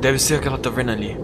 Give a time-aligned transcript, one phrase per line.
[0.00, 1.16] Deve ser aquela taverna ali.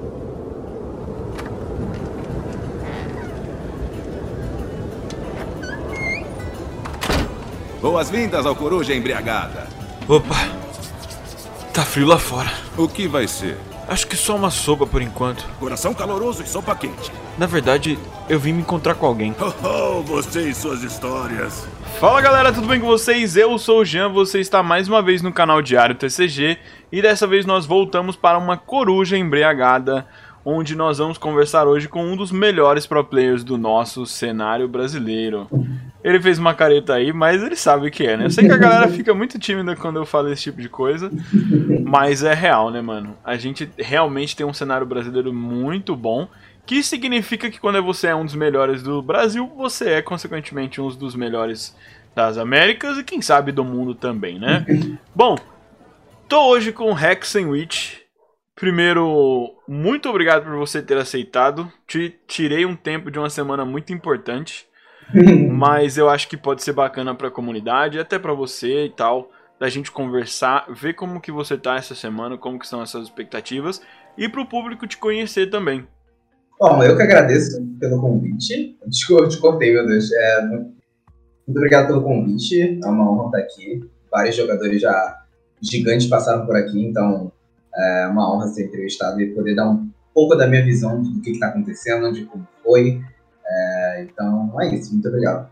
[7.80, 9.66] Boas-vindas ao Coruja Embriagada.
[10.06, 10.34] Opa!
[11.72, 12.50] Tá frio lá fora.
[12.76, 13.58] O que vai ser?
[13.88, 15.46] Acho que só uma sopa por enquanto.
[15.60, 17.12] Coração caloroso e sopa quente.
[17.38, 17.96] Na verdade,
[18.28, 19.34] eu vim me encontrar com alguém.
[19.40, 21.68] Oh, oh você e suas histórias.
[22.00, 23.36] Fala galera, tudo bem com vocês?
[23.36, 26.58] Eu sou o Jean, você está mais uma vez no canal Diário TCG
[26.90, 30.04] e dessa vez nós voltamos para uma coruja embriagada,
[30.44, 35.48] onde nós vamos conversar hoje com um dos melhores pro players do nosso cenário brasileiro.
[36.06, 38.26] Ele fez uma careta aí, mas ele sabe o que é, né?
[38.26, 41.10] Eu sei que a galera fica muito tímida quando eu falo esse tipo de coisa,
[41.84, 43.18] mas é real, né, mano?
[43.24, 46.28] A gente realmente tem um cenário brasileiro muito bom,
[46.64, 50.88] que significa que quando você é um dos melhores do Brasil, você é consequentemente um
[50.90, 51.76] dos melhores
[52.14, 54.64] das Américas e quem sabe do mundo também, né?
[55.12, 55.36] bom,
[56.28, 57.96] tô hoje com Hexenwitch.
[58.54, 61.68] Primeiro, muito obrigado por você ter aceitado.
[61.84, 64.68] Te tirei um tempo de uma semana muito importante.
[65.50, 69.30] Mas eu acho que pode ser bacana para a comunidade, até para você e tal,
[69.58, 73.80] da gente conversar, ver como que você tá essa semana, como que são essas expectativas
[74.16, 75.86] e para o público te conhecer também.
[76.58, 78.76] Bom, eu que agradeço pelo convite.
[78.86, 80.10] Desculpa, te cortei, meu Deus.
[80.12, 80.74] É, muito
[81.48, 82.80] obrigado pelo convite.
[82.82, 83.90] É uma honra estar aqui.
[84.10, 85.22] Vários jogadores já
[85.60, 87.30] gigantes passaram por aqui, então
[87.74, 91.30] é uma honra ser entrevistado e poder dar um pouco da minha visão do que
[91.30, 93.02] está acontecendo, de como foi,
[93.48, 95.48] é, então é isso, muito obrigado.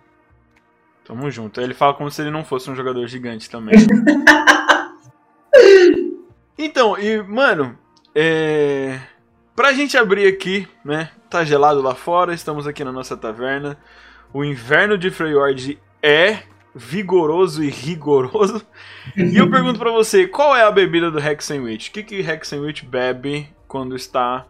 [1.05, 1.61] Tamo junto.
[1.61, 3.77] Ele fala como se ele não fosse um jogador gigante também.
[6.59, 7.79] então, e, mano,
[8.15, 8.99] é...
[9.55, 11.11] pra gente abrir aqui, né?
[11.29, 13.77] Tá gelado lá fora, estamos aqui na nossa taverna.
[14.33, 16.43] O inverno de Freyord é
[16.75, 18.67] vigoroso e rigoroso.
[19.15, 21.89] e eu pergunto para você, qual é a bebida do Hexenwitch?
[21.89, 24.47] O que, que Hexenwitch bebe quando está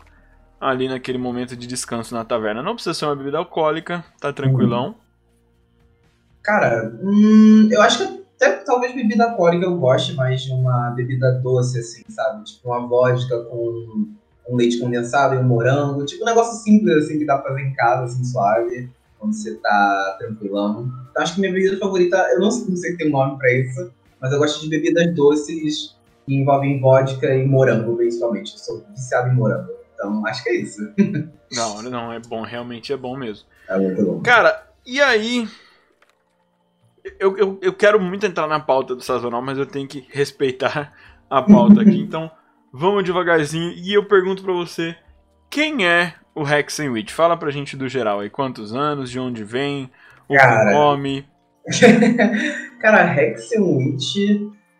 [0.60, 2.62] ali naquele momento de descanso na taverna.
[2.62, 4.94] Não precisa ser uma bebida alcoólica, tá tranquilão.
[6.42, 11.32] Cara, hum, eu acho que até talvez bebida alcoólica eu goste mais de uma bebida
[11.32, 12.44] doce, assim, sabe?
[12.44, 14.06] Tipo uma vodka com
[14.48, 16.04] um leite condensado e um morango.
[16.04, 19.54] Tipo um negócio simples, assim, que dá pra fazer em casa, assim, suave, quando você
[19.54, 20.92] tá tranquilão.
[21.10, 23.90] Então acho que minha bebida favorita, eu não sei, se tem um nome pra isso,
[24.20, 25.96] mas eu gosto de bebidas doces
[26.26, 28.52] que envolvem vodka e morango, principalmente.
[28.52, 29.83] Eu sou viciado em morango.
[30.04, 30.94] Então, acho que é isso.
[31.52, 33.46] não, não, é bom, realmente é bom mesmo.
[33.68, 34.20] É muito bom.
[34.20, 35.48] Cara, e aí.
[37.18, 40.92] Eu, eu, eu quero muito entrar na pauta do sazonal, mas eu tenho que respeitar
[41.28, 42.00] a pauta aqui.
[42.04, 42.30] Então,
[42.72, 43.72] vamos devagarzinho.
[43.72, 44.96] E eu pergunto pra você:
[45.50, 47.12] quem é o Hexenwitch?
[47.12, 48.30] Fala pra gente do geral aí.
[48.30, 49.90] Quantos anos, de onde vem,
[50.28, 50.72] o Cara...
[50.72, 51.26] nome.
[52.80, 54.16] Cara, Hexenwitch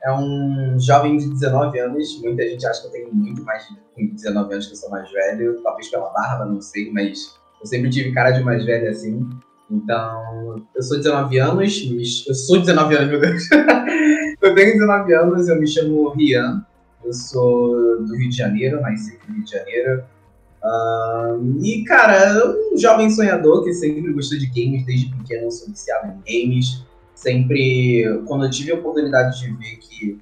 [0.04, 2.20] é um jovem de 19 anos.
[2.22, 3.66] Muita gente acha que eu tenho muito mais
[3.96, 5.60] de 19 anos, que eu sou mais velho.
[5.62, 9.28] Talvez pela barba, não sei, mas eu sempre tive cara de mais velho assim.
[9.70, 13.48] Então, eu sou 19 anos, eu sou 19 anos, meu Deus.
[14.42, 16.64] eu tenho 19 anos, eu me chamo Rian,
[17.02, 20.04] eu sou do Rio de Janeiro, nasci no Rio de Janeiro.
[21.62, 26.46] E, cara, um jovem sonhador que sempre gostou de games desde pequeno, sou viciado em
[26.46, 26.84] games
[27.24, 30.20] sempre, quando eu tive a oportunidade de ver que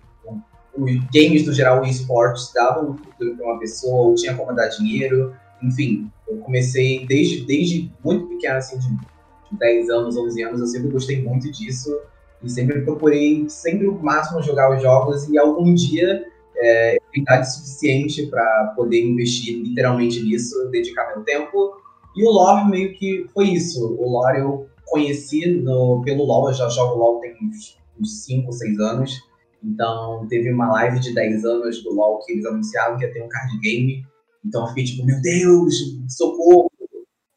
[0.75, 4.55] os games no geral, o esportes, davam um futuro para uma pessoa, ou tinha como
[4.55, 9.13] dar dinheiro, enfim, eu comecei desde, desde muito pequeno, assim, de,
[9.59, 11.95] 10 anos, 11 anos, eu sempre gostei muito disso
[12.43, 16.25] e sempre procurei, sempre o máximo jogar os jogos e algum dia
[16.57, 21.77] é, idade suficiente para poder investir literalmente nisso, dedicar meu tempo.
[22.17, 23.95] E o lore meio que foi isso.
[23.99, 27.35] O lore eu conheci no, pelo LoL, eu já jogo LoL tem
[27.99, 29.21] uns 5, 6 anos.
[29.65, 33.23] Então, teve uma live de 10 anos do LoL que eles anunciaram que ia ter
[33.23, 34.05] um card game.
[34.45, 35.75] Então, eu fiquei tipo, meu Deus,
[36.09, 36.71] socorro!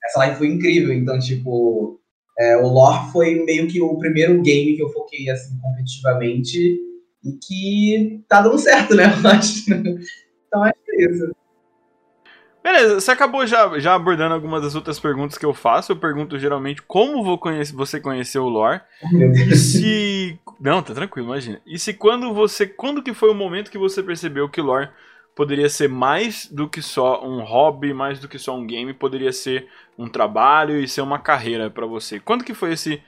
[0.03, 0.94] Essa live foi incrível.
[0.94, 1.99] Então, tipo,
[2.38, 6.77] é, o lore foi meio que o primeiro game que eu foquei, assim, competitivamente.
[7.23, 9.05] E que tá dando certo, né?
[9.23, 9.73] Eu acho.
[10.47, 11.35] Então, é isso.
[12.65, 15.91] Beleza, você acabou já, já abordando algumas das outras perguntas que eu faço.
[15.91, 18.81] Eu pergunto geralmente como vou conhecer, você conheceu o lore.
[19.51, 20.39] E se.
[20.59, 21.62] Não, tá tranquilo, imagina.
[21.63, 22.65] E se quando você.
[22.65, 24.89] Quando que foi o momento que você percebeu que o lore
[25.35, 29.31] poderia ser mais do que só um hobby, mais do que só um game, poderia
[29.31, 32.19] ser um trabalho e ser uma carreira para você?
[32.19, 33.00] Quando que foi esse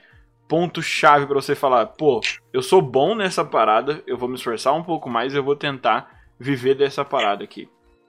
[0.46, 2.20] ponto chave para você falar, pô,
[2.52, 6.16] eu sou bom nessa parada, eu vou me esforçar um pouco mais, eu vou tentar
[6.38, 7.68] viver dessa parada aqui?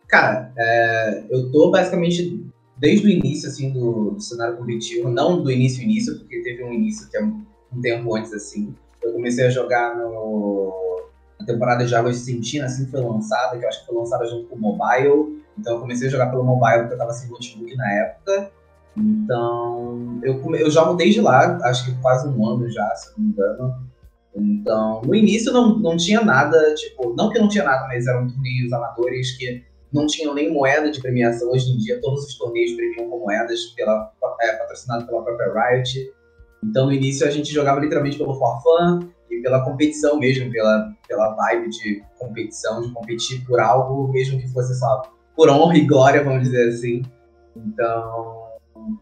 [0.10, 2.44] Cara, é, eu tô basicamente
[2.76, 6.74] desde o início assim do, do, cenário competitivo, não do início início, porque teve um
[6.74, 7.46] início que é um,
[7.80, 8.74] tempo antes assim.
[9.04, 10.74] Eu comecei a jogar no
[11.40, 14.26] a temporada de Águas de Sentina, assim foi lançada, que eu acho que foi lançada
[14.26, 15.44] junto com o mobile.
[15.58, 18.52] Então eu comecei a jogar pelo mobile porque eu tava sem notebook na época.
[18.98, 23.32] Então eu, eu jogo desde lá, acho que quase um ano já, se não me
[23.32, 23.90] engano.
[24.36, 28.28] Então, no início não, não tinha nada, tipo, não que não tinha nada, mas eram
[28.28, 31.52] torneios amadores que não tinham nem moeda de premiação.
[31.52, 36.12] Hoje em dia, todos os torneios premiam com moedas pela, é, patrocinado pela própria Riot.
[36.64, 40.92] Então, no início, a gente jogava literalmente pelo for fun e pela competição mesmo, pela,
[41.08, 45.04] pela vibe de competição, de competir por algo, mesmo que fosse só
[45.36, 47.02] por honra e glória, vamos dizer assim.
[47.56, 48.50] Então,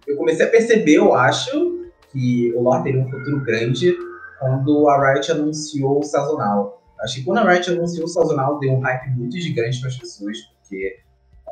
[0.08, 1.78] eu comecei a perceber, eu acho,
[2.12, 3.96] que o lore teria um futuro grande
[4.40, 6.82] quando a Riot anunciou o sazonal.
[7.02, 9.98] Acho que quando a Riot anunciou o sazonal, deu um hype muito gigante para as
[9.98, 10.98] pessoas, porque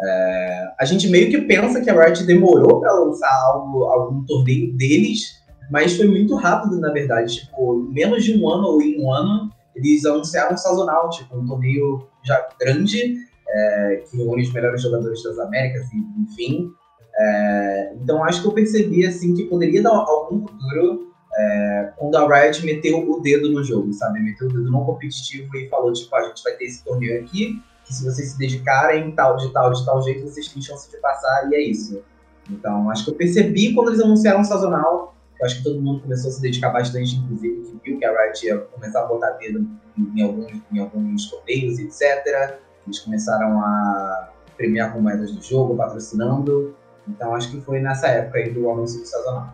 [0.02, 4.76] é, a gente meio que pensa que a Riot demorou para lançar algo, algum torneio
[4.76, 5.42] deles,
[5.72, 7.42] mas foi muito rápido, na verdade.
[7.42, 11.46] Tipo, menos de um ano ou em um ano, eles anunciaram um sazonal, tipo, um
[11.46, 13.16] torneio já grande,
[13.48, 15.86] é, que reúne os melhores jogadores das Américas,
[16.20, 16.70] enfim.
[17.18, 21.08] É, então acho que eu percebi assim que poderia dar algum futuro
[21.38, 24.20] é, quando a Riot meteu o dedo no jogo, sabe?
[24.20, 27.62] Meteu o dedo no competitivo e falou, tipo, a gente vai ter esse torneio aqui,
[27.86, 30.98] que se vocês se dedicarem tal, de tal, de tal jeito, vocês têm chance de
[30.98, 32.04] passar, e é isso.
[32.50, 36.02] Então, acho que eu percebi quando eles anunciaram o sazonal, eu acho que todo mundo
[36.02, 39.32] começou a se dedicar bastante, inclusive, que viu que a Riot ia começar a botar
[39.32, 39.68] dedo
[39.98, 42.60] em, alguns, em alguns torneios, etc.
[42.86, 46.76] Eles começaram a premiar com moedas do jogo, patrocinando.
[47.08, 49.54] Então, acho que foi nessa época aí do anúncio do sazonal.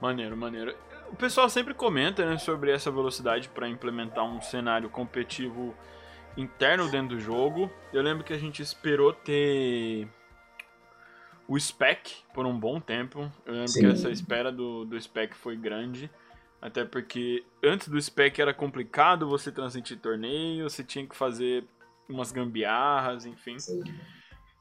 [0.00, 0.74] Maneiro, maneiro.
[1.12, 5.74] O pessoal sempre comenta né, sobre essa velocidade para implementar um cenário competitivo
[6.38, 7.70] interno dentro do jogo.
[7.92, 10.08] Eu lembro que a gente esperou ter
[11.46, 13.30] o spec por um bom tempo.
[13.44, 13.80] Eu lembro Sim.
[13.80, 16.10] que essa espera do, do spec foi grande.
[16.60, 21.64] Até porque antes do spec era complicado você transmitir torneio, você tinha que fazer
[22.08, 23.58] umas gambiarras, enfim.
[23.58, 23.82] Sim.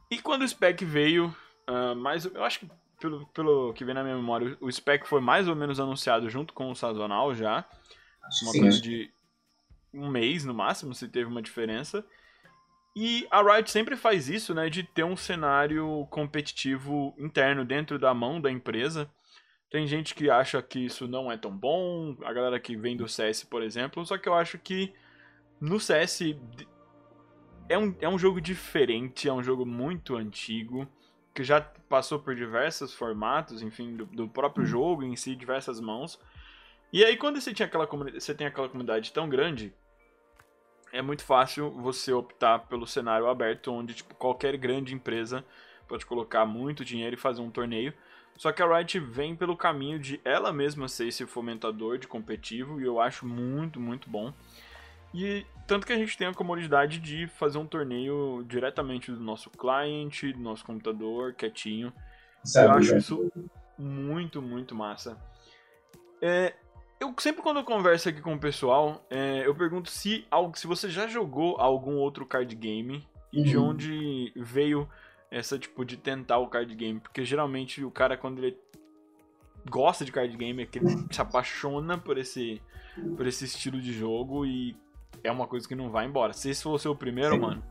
[0.09, 1.35] E quando o spec veio,
[1.69, 2.69] uh, mais, eu acho que
[2.99, 6.53] pelo, pelo que vem na minha memória, o spec foi mais ou menos anunciado junto
[6.53, 7.67] com o sazonal já.
[8.43, 9.11] Uma sim, coisa de
[9.97, 12.05] um mês no máximo, se teve uma diferença.
[12.95, 18.13] E a Riot sempre faz isso, né, de ter um cenário competitivo interno dentro da
[18.13, 19.09] mão da empresa.
[19.69, 23.07] Tem gente que acha que isso não é tão bom, a galera que vem do
[23.07, 24.93] CS, por exemplo, só que eu acho que
[25.59, 26.21] no CS
[27.69, 30.87] é um, é um jogo diferente, é um jogo muito antigo
[31.33, 34.69] que já passou por diversos formatos, enfim, do, do próprio uhum.
[34.69, 36.19] jogo em si, diversas mãos.
[36.91, 39.73] E aí quando você, tinha aquela você tem aquela comunidade tão grande,
[40.91, 45.43] é muito fácil você optar pelo cenário aberto, onde tipo, qualquer grande empresa
[45.87, 47.93] pode colocar muito dinheiro e fazer um torneio.
[48.35, 52.79] Só que a Riot vem pelo caminho de ela mesma ser esse fomentador de competitivo,
[52.79, 54.31] e eu acho muito, muito bom.
[55.13, 59.49] E tanto que a gente tem a comodidade de fazer um torneio diretamente do nosso
[59.49, 61.91] cliente, do nosso computador, quietinho.
[62.43, 62.97] Sabe, eu acho né?
[62.99, 63.31] isso
[63.77, 65.17] muito, muito massa.
[66.21, 66.53] É,
[66.99, 70.67] eu sempre quando eu converso aqui com o pessoal, é, eu pergunto se algo, se
[70.67, 73.43] você já jogou algum outro card game e uhum.
[73.43, 74.87] de onde veio
[75.29, 78.57] essa tipo de tentar o card game, porque geralmente o cara quando ele
[79.69, 82.61] gosta de card game é que ele se apaixona por esse
[83.15, 84.75] por esse estilo de jogo e
[85.23, 86.33] é uma coisa que não vai embora.
[86.33, 87.41] Se esse for o seu primeiro, Sim.
[87.41, 87.63] mano,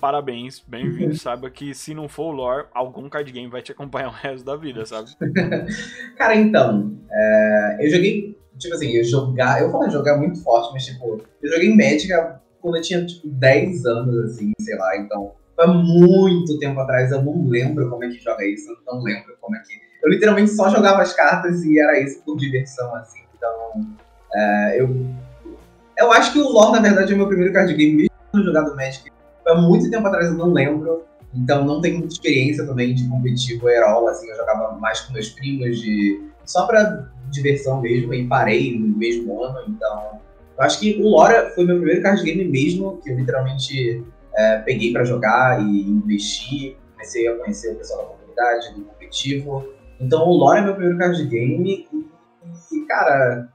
[0.00, 1.10] parabéns, bem-vindo.
[1.10, 1.16] Uhum.
[1.16, 4.44] Saiba que se não for o lore, algum card game vai te acompanhar o resto
[4.44, 5.10] da vida, sabe?
[6.16, 10.84] Cara, então, é, eu joguei, tipo assim, eu jogar, eu falo jogar muito forte, mas
[10.84, 12.08] tipo, eu joguei Magic
[12.60, 15.32] quando eu tinha tipo 10 anos, assim, sei lá, então.
[15.54, 19.36] Foi muito tempo atrás, eu não lembro como é que joga isso, eu não lembro
[19.40, 19.74] como é que.
[20.02, 23.20] Eu literalmente só jogava as cartas e era isso por diversão, assim.
[23.36, 23.94] Então,
[24.34, 24.88] é, eu
[25.98, 28.44] eu acho que o LoL, na verdade, é o meu primeiro card game, mesmo tendo
[28.44, 29.10] jogado Magic.
[29.42, 31.04] Foi muito tempo atrás, eu não lembro.
[31.34, 35.30] Então não tenho muita experiência também de competitivo herói, assim, eu jogava mais com meus
[35.30, 40.20] primos de só pra diversão mesmo, e parei no mesmo ano, então
[40.58, 44.04] eu acho que o Lora foi meu primeiro card game mesmo, que eu literalmente
[44.36, 49.66] é, peguei para jogar e investi, comecei a conhecer o pessoal da comunidade, do competitivo.
[49.98, 53.48] Então o Lora é meu primeiro card game e, e cara,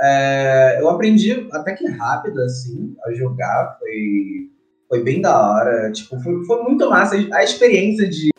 [0.00, 3.76] é, eu aprendi até que rápido, assim, a jogar.
[3.78, 4.50] Foi,
[4.88, 5.92] foi bem da hora.
[5.92, 8.30] Tipo, foi, foi muito massa a experiência de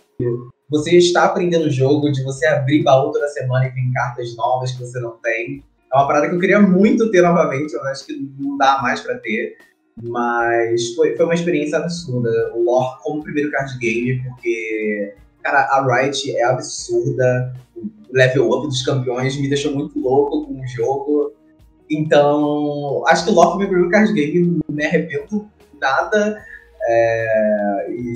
[0.71, 4.71] você estar aprendendo o jogo, de você abrir baú toda semana e vir cartas novas
[4.71, 5.61] que você não tem.
[5.93, 9.01] É uma parada que eu queria muito ter novamente, eu acho que não dá mais
[9.01, 9.57] para ter.
[10.01, 12.29] Mas foi, foi uma experiência absurda.
[12.55, 15.13] O lore como primeiro card game, porque,
[15.43, 17.53] cara, a Riot é absurda.
[17.75, 21.33] O level up dos campeões me deixou muito louco com o jogo.
[21.89, 25.49] Então, acho que o Loki é meu primeiro card game, não me arrependo
[25.81, 26.41] nada.
[26.87, 28.13] É, e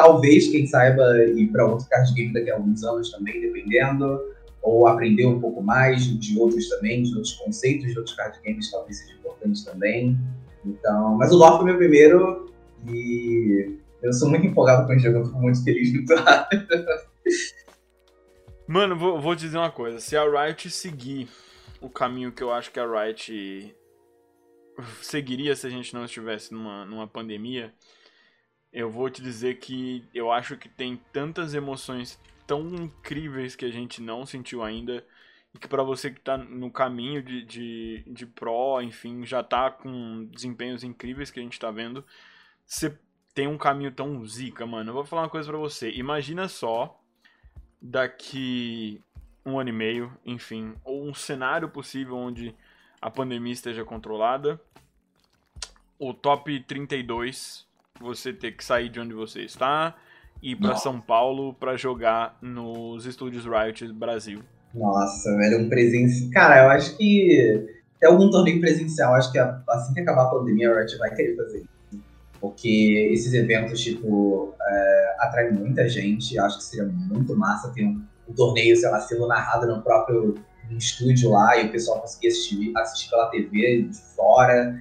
[0.00, 4.18] talvez, quem saiba, ir para outro card game daqui a alguns anos também, dependendo.
[4.62, 8.70] Ou aprender um pouco mais de outros também, de outros conceitos de outros card games,
[8.70, 10.18] talvez seja importante também.
[10.64, 12.52] Então, mas o Loki é meu primeiro
[12.86, 16.12] e eu sou muito empolgado com o jogo, eu fico muito feliz, muito.
[18.68, 19.98] Mano, vou, vou dizer uma coisa.
[19.98, 21.28] Se a Riot seguir
[21.80, 23.74] o caminho que eu acho que a Riot
[25.00, 27.72] seguiria se a gente não estivesse numa, numa pandemia,
[28.72, 33.70] eu vou te dizer que eu acho que tem tantas emoções tão incríveis que a
[33.70, 35.04] gente não sentiu ainda
[35.54, 39.70] e que para você que tá no caminho de, de, de pro, enfim, já tá
[39.70, 42.04] com desempenhos incríveis que a gente tá vendo,
[42.64, 42.96] você
[43.34, 44.90] tem um caminho tão zica, mano.
[44.90, 45.90] Eu vou falar uma coisa para você.
[45.90, 47.00] Imagina só
[47.82, 49.02] daqui
[49.44, 52.54] um ano e meio, enfim, ou um cenário possível onde
[53.00, 54.60] a pandemia esteja controlada,
[55.98, 57.66] o top 32
[58.00, 59.94] você ter que sair de onde você está
[60.42, 64.40] e ir para São Paulo para jogar nos estúdios Riot Brasil.
[64.74, 66.30] Nossa, velho, um presencial.
[66.30, 70.72] Cara, eu acho que até algum torneio presencial, acho que assim que acabar a pandemia,
[70.72, 71.64] a Riot vai querer fazer
[72.40, 76.38] porque esses eventos, tipo, é, atraem muita gente.
[76.38, 80.34] Acho que seria muito massa ter um, um, torneio, sei lá, sendo narrado no próprio
[80.70, 84.78] no estúdio lá e o pessoal conseguir assistir, assistir pela TV de fora.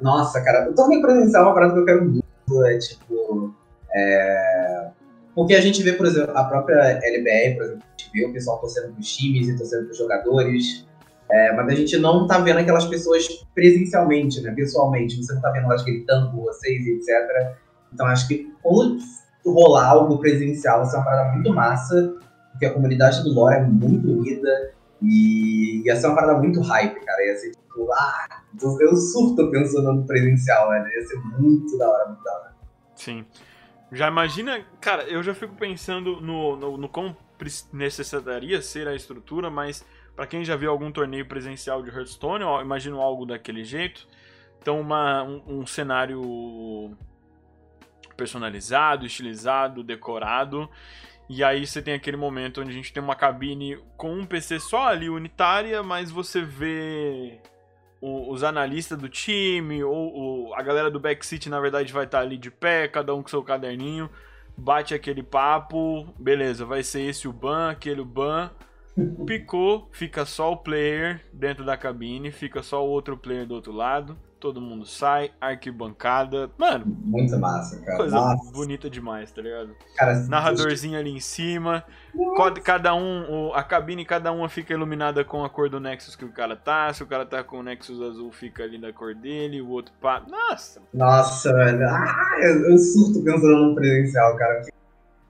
[0.00, 2.25] Nossa, cara, o torneio presencial é uma parada que eu quero muito.
[2.64, 3.54] É tipo.
[3.94, 4.88] É...
[5.34, 8.32] Porque a gente vê, por exemplo, a própria LBR, por exemplo, a gente vê o
[8.32, 10.86] pessoal torcendo pros times e torcendo pros jogadores.
[11.30, 14.52] É, mas a gente não tá vendo aquelas pessoas presencialmente, né?
[14.52, 15.16] Pessoalmente.
[15.16, 17.54] Você não tá vendo elas gritando com vocês, etc.
[17.92, 18.98] Então acho que quando
[19.44, 22.14] rolar algo presencial, vai ser uma parada muito massa,
[22.52, 24.70] porque a comunidade do lore é muito unida
[25.02, 27.26] e ia ser uma parada muito hype, cara.
[27.26, 28.42] Ia ser tipo, ah,
[28.80, 30.90] eu surto pensando no presencial, né?
[30.94, 32.56] Ia ser muito da hora, muito da hora.
[32.94, 33.26] Sim.
[33.92, 37.16] Já imagina, cara, eu já fico pensando no, no, no como
[37.72, 42.60] necessitaria ser a estrutura, mas para quem já viu algum torneio presencial de Hearthstone, eu
[42.60, 44.08] imagino algo daquele jeito.
[44.60, 46.96] Então, uma, um, um cenário
[48.16, 50.68] personalizado, estilizado, decorado.
[51.28, 54.58] E aí você tem aquele momento onde a gente tem uma cabine com um PC
[54.58, 57.40] só ali unitária, mas você vê
[58.28, 62.50] os analistas do time, ou, a galera do backseat na verdade vai estar ali de
[62.50, 64.10] pé, cada um com seu caderninho,
[64.56, 68.50] bate aquele papo, beleza, vai ser esse o ban, aquele o ban,
[69.26, 73.70] Picou, fica só o player dentro da cabine, fica só o outro player do outro
[73.70, 76.50] lado, todo mundo sai, arquibancada.
[76.56, 77.96] Mano, muito massa, cara.
[77.96, 78.52] Coisa Nossa.
[78.52, 79.74] bonita demais, tá ligado?
[79.96, 81.84] Cara, Narradorzinho ali em cima.
[82.62, 86.32] Cada um, a cabine, cada uma fica iluminada com a cor do Nexus que o
[86.32, 86.92] cara tá.
[86.92, 89.92] Se o cara tá com o Nexus azul, fica ali da cor dele, o outro
[90.00, 90.22] pá.
[90.28, 90.80] Nossa!
[90.92, 91.86] Nossa, velho.
[91.86, 94.62] Ah, eu, eu surto pensando no presencial, cara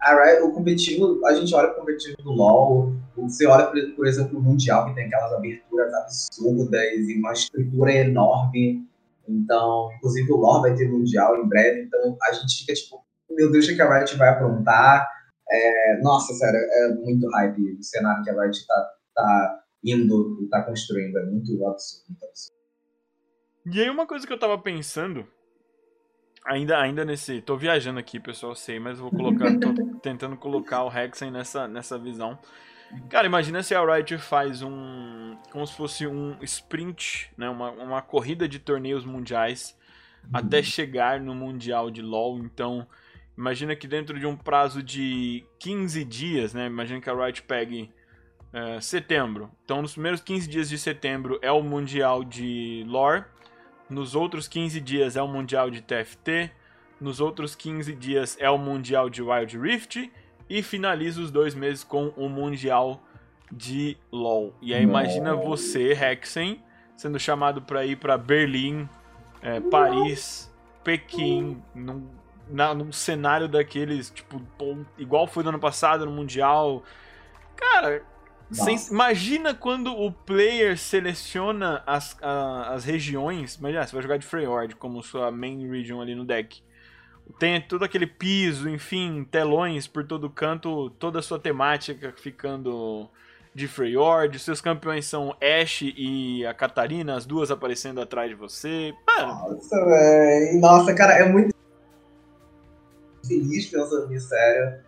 [0.06, 4.38] a Riot, o competitivo, a gente olha o competitivo do LoL, você olha, por exemplo,
[4.38, 8.86] o Mundial, que tem aquelas aberturas absurdas e uma estrutura enorme.
[9.28, 13.50] Então, inclusive o LoL vai ter Mundial em breve, então a gente fica tipo, meu
[13.50, 15.08] Deus, o que a Riot vai aprontar?
[15.48, 20.48] É, nossa, sério, é muito hype o cenário que a Riot tá, tá indo e
[20.48, 22.56] tá construindo, é muito absurdo, muito absurdo.
[23.72, 25.26] E aí uma coisa que eu tava pensando
[26.46, 27.40] Ainda, ainda nesse.
[27.42, 29.46] Tô viajando aqui, pessoal, sei, mas vou colocar.
[29.58, 32.38] tô tentando colocar o Hexen nessa, nessa visão.
[33.08, 35.36] Cara, imagina se a Riot faz um.
[35.50, 37.48] Como se fosse um sprint, né?
[37.48, 39.76] Uma, uma corrida de torneios mundiais
[40.32, 42.38] até chegar no Mundial de LoL.
[42.38, 42.86] Então,
[43.36, 46.66] imagina que dentro de um prazo de 15 dias, né?
[46.66, 47.90] Imagina que a Riot pegue
[48.52, 49.50] uh, setembro.
[49.64, 53.24] Então, nos primeiros 15 dias de setembro é o Mundial de Lore.
[53.88, 56.50] Nos outros 15 dias é o Mundial de TFT.
[57.00, 60.10] Nos outros 15 dias é o Mundial de Wild Rift.
[60.48, 63.02] E finaliza os dois meses com o Mundial
[63.50, 64.54] de LoL.
[64.60, 66.62] E aí imagina você, Hexen,
[66.96, 68.88] sendo chamado para ir para Berlim,
[69.42, 72.08] é, Paris, Pequim, num,
[72.48, 74.40] na, num cenário daqueles, tipo,
[74.96, 76.82] igual foi no ano passado no Mundial.
[77.56, 78.02] Cara,
[78.50, 83.56] sem, imagina quando o player seleciona as, a, as regiões.
[83.56, 86.62] Imagina, você vai jogar de Freyord como sua main region ali no deck.
[87.38, 93.08] Tem todo aquele piso, enfim, telões por todo canto, toda a sua temática ficando
[93.54, 94.38] de Freyord.
[94.38, 98.94] Seus campeões são Ashe e a Catarina, as duas aparecendo atrás de você.
[99.06, 99.50] Mano.
[99.50, 99.76] Nossa.
[100.60, 101.54] Nossa, cara, é muito
[103.26, 104.78] feliz pensando nisso, sério.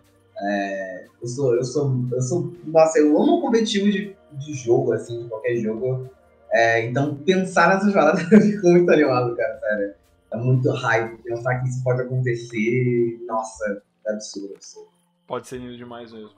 [0.41, 5.23] É, eu sou, eu sou, eu sou, nossa, eu amo competitivo de, de jogo, assim,
[5.23, 6.09] de qualquer jogo.
[6.51, 9.93] É, então, pensar nessa jogada ficou muito animado, cara, sério.
[10.31, 11.21] É muito hype.
[11.23, 14.89] Pensar que isso pode acontecer, nossa, é absurdo, absurdo.
[15.25, 16.37] Pode ser lindo demais mesmo.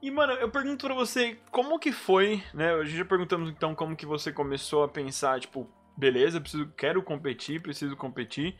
[0.00, 2.72] E, mano, eu pergunto pra você, como que foi, né?
[2.72, 7.02] A gente já perguntamos então como que você começou a pensar, tipo, beleza, preciso, quero
[7.02, 8.56] competir, preciso competir.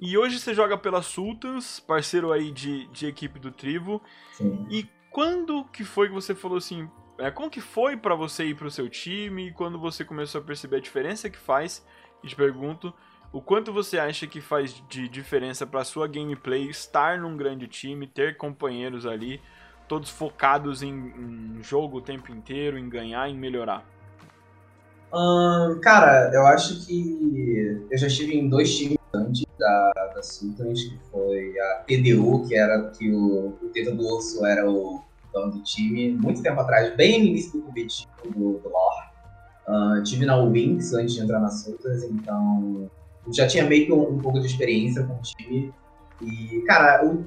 [0.00, 4.00] E hoje você joga pela Sultans, parceiro aí de, de equipe do Trivo.
[4.32, 4.66] Sim.
[4.70, 6.88] E quando que foi que você falou assim,
[7.18, 9.48] é, como que foi para você ir pro seu time?
[9.48, 11.84] E quando você começou a perceber a diferença que faz?
[12.24, 12.94] E te pergunto,
[13.32, 18.06] o quanto você acha que faz de diferença para sua gameplay estar num grande time,
[18.06, 19.40] ter companheiros ali,
[19.88, 23.84] todos focados em, em jogo o tempo inteiro, em ganhar, em melhorar?
[25.12, 30.84] Hum, cara, eu acho que eu já estive em dois times antes da, da Sultans,
[30.84, 35.52] que foi a PDU, que era que o, o Teta do Urso era o dono
[35.52, 40.02] do time, muito tempo atrás, bem no início do competitivo do, do lore.
[40.04, 42.90] Tive na Wings antes de entrar na Sultans, então
[43.32, 45.72] já tinha meio que um, um, pouco de experiência com o time.
[46.22, 47.26] E, cara, o,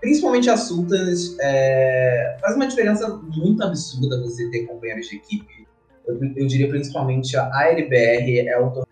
[0.00, 5.66] principalmente a Sultans é, faz uma diferença muito absurda você ter companheiros de equipe.
[6.06, 8.86] Eu, eu diria principalmente a ALBR é o torneio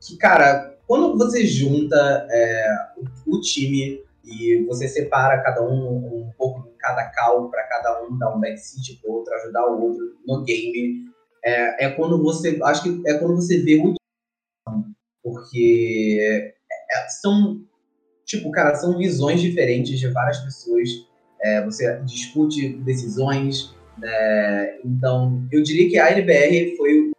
[0.00, 2.66] que, cara, quando você junta é,
[2.96, 8.18] o, o, time e você separa cada um um pouco cada cal para cada um
[8.18, 11.06] dar um backseat pro outro, ajudar o outro no game,
[11.44, 13.94] é, é quando você, acho que é quando você vê o
[15.22, 16.54] porque
[16.90, 17.60] é, são,
[18.24, 20.88] tipo, cara, são visões diferentes de várias pessoas.
[21.40, 23.74] É, você discute decisões.
[24.02, 27.12] É, então, eu diria que a NBR foi,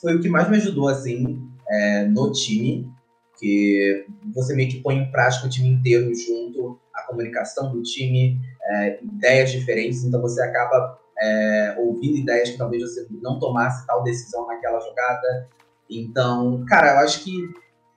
[0.00, 2.90] foi o que mais me ajudou, assim, é, no time.
[3.38, 8.40] Que você meio que põe em prática o time inteiro junto, a comunicação do time,
[8.64, 10.02] é, ideias diferentes.
[10.04, 15.48] Então, você acaba é, ouvindo ideias que talvez você não tomasse tal decisão naquela jogada.
[15.90, 17.32] Então, cara, eu acho que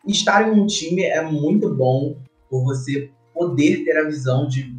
[0.07, 2.17] estar em um time é muito bom
[2.49, 4.75] por você poder ter a visão de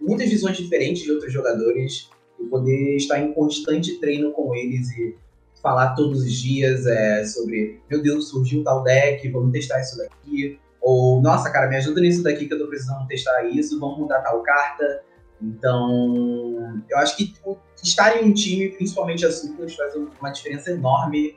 [0.00, 5.16] muitas visões diferentes de outros jogadores e poder estar em constante treino com eles e
[5.62, 10.58] falar todos os dias é, sobre, meu Deus, surgiu tal deck, vamos testar isso daqui.
[10.82, 14.20] Ou, nossa, cara, me ajuda nisso daqui que eu tô precisando testar isso, vamos mudar
[14.20, 15.02] tal carta.
[15.40, 17.34] Então, eu acho que
[17.82, 21.34] estar em um time, principalmente a Supers, faz uma diferença enorme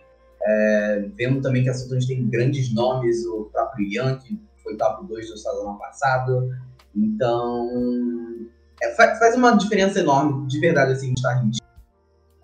[0.48, 5.06] é, vendo também que a Sultans tem grandes nomes, o próprio Ian, que foi top
[5.06, 6.50] 2 do ano passado.
[6.96, 7.70] Então,
[8.82, 11.52] é, faz uma diferença enorme, de verdade, assim, estar em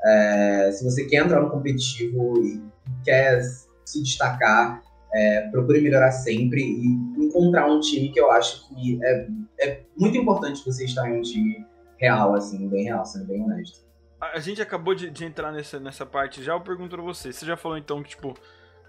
[0.05, 2.61] é, Se você quer entrar no competitivo e
[3.05, 3.41] quer
[3.85, 6.85] se destacar, é, procure melhorar sempre e
[7.23, 9.27] encontrar um time que eu acho que é,
[9.61, 11.65] é muito importante você estar em um time
[11.97, 13.92] real, assim, bem real, sendo bem honesto
[14.33, 17.31] a gente acabou de, de, entrar nessa, nessa parte já, eu pergunto pra você.
[17.31, 18.33] Você já falou então que, tipo,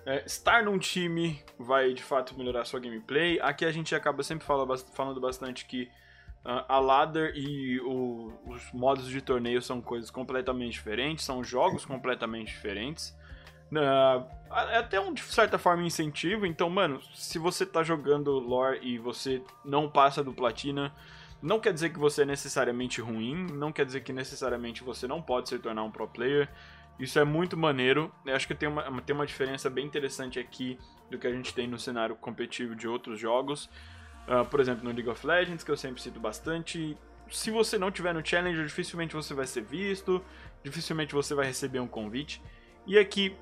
[0.06, 3.40] é, estar num time vai de fato melhorar sua gameplay.
[3.40, 5.84] Aqui a gente acaba sempre fala, falando bastante que
[6.44, 11.84] uh, a ladder e o, os modos de torneio são coisas completamente diferentes, são jogos
[11.84, 13.16] completamente diferentes.
[13.72, 14.24] Uh,
[14.70, 16.46] é até um, de certa forma, incentivo.
[16.46, 20.92] Então, mano, se você tá jogando lore e você não passa do platina
[21.44, 25.20] não quer dizer que você é necessariamente ruim, não quer dizer que necessariamente você não
[25.20, 26.48] pode se tornar um pro player.
[26.98, 28.10] Isso é muito maneiro.
[28.24, 30.78] Eu acho que tem uma, tem uma diferença bem interessante aqui
[31.10, 33.68] do que a gente tem no cenário competitivo de outros jogos.
[34.26, 36.96] Uh, por exemplo, no League of Legends, que eu sempre cito bastante.
[37.30, 40.24] Se você não tiver no Challenger, dificilmente você vai ser visto,
[40.62, 42.40] dificilmente você vai receber um convite.
[42.86, 43.36] E aqui,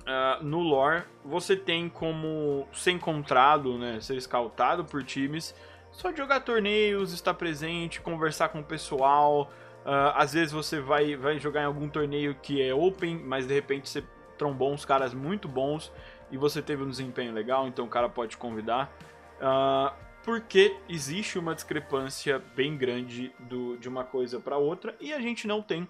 [0.00, 5.54] uh, no lore, você tem como ser encontrado, né, ser scoutado por times
[5.98, 9.50] só de jogar torneios, estar presente, conversar com o pessoal.
[9.84, 13.54] Uh, às vezes você vai, vai jogar em algum torneio que é open, mas de
[13.54, 14.04] repente você
[14.38, 15.92] trombou uns caras muito bons
[16.30, 18.92] e você teve um desempenho legal, então o cara pode te convidar.
[19.40, 19.92] Uh,
[20.24, 25.48] porque existe uma discrepância bem grande do, de uma coisa para outra e a gente
[25.48, 25.88] não tem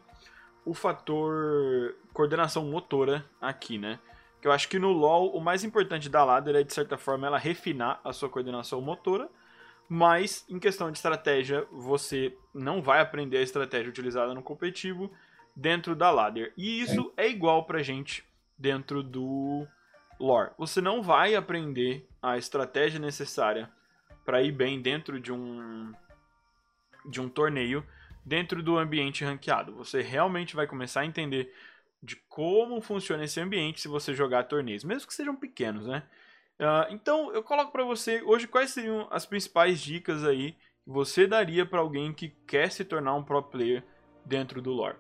[0.65, 3.99] o fator coordenação motora aqui, né?
[4.41, 7.27] Que eu acho que no LoL o mais importante da ladder é de certa forma
[7.27, 9.29] ela refinar a sua coordenação motora
[9.89, 15.11] mas em questão de estratégia, você não vai aprender a estratégia utilizada no competitivo
[15.57, 16.53] dentro da ladder.
[16.57, 18.25] E isso é, é igual pra gente
[18.57, 19.67] dentro do
[20.21, 20.51] lore.
[20.59, 23.71] Você não vai aprender a estratégia necessária
[24.25, 25.93] para ir bem dentro de um
[27.09, 27.83] de um torneio
[28.25, 29.75] dentro do ambiente ranqueado.
[29.77, 31.55] Você realmente vai começar a entender
[32.03, 36.03] de como funciona esse ambiente se você jogar torneios, mesmo que sejam pequenos, né?
[36.61, 41.27] Uh, então, eu coloco para você hoje quais seriam as principais dicas aí que você
[41.27, 43.85] daria para alguém que quer se tornar um pro player
[44.25, 44.97] dentro do lore.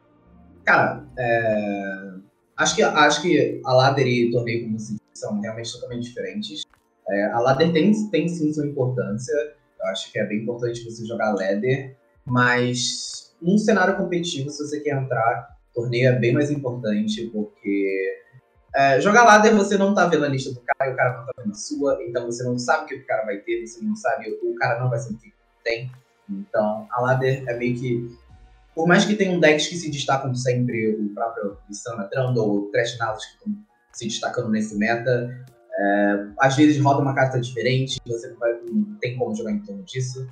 [0.64, 2.14] Cara, é...
[2.56, 6.62] Acho que, acho que a ladder e torneio, como disse, são realmente totalmente diferentes.
[7.08, 9.32] É, a ladder tem, tem sim sua importância.
[9.80, 14.80] Eu acho que é bem importante você jogar ladder, mas num cenário competitivo, se você
[14.80, 18.22] quer entrar, torneio é bem mais importante, porque
[18.78, 21.26] é, jogar ladder você não tá vendo a lista do cara e o cara não
[21.26, 23.84] tá vendo a sua, então você não sabe o que o cara vai ter, você
[23.84, 25.32] não sabe, o cara não vai saber o que
[25.64, 25.90] tem.
[26.30, 28.16] Então, a ladder é meio que.
[28.76, 32.96] Por mais que tenham decks que se destacam sempre, o próprio Lissana Trundle ou Trash
[32.98, 33.52] Nalos que estão
[33.92, 35.28] se destacando nesse meta,
[35.76, 39.58] é, às vezes roda uma carta diferente, você não, vai, não tem como jogar em
[39.58, 40.24] torno disso.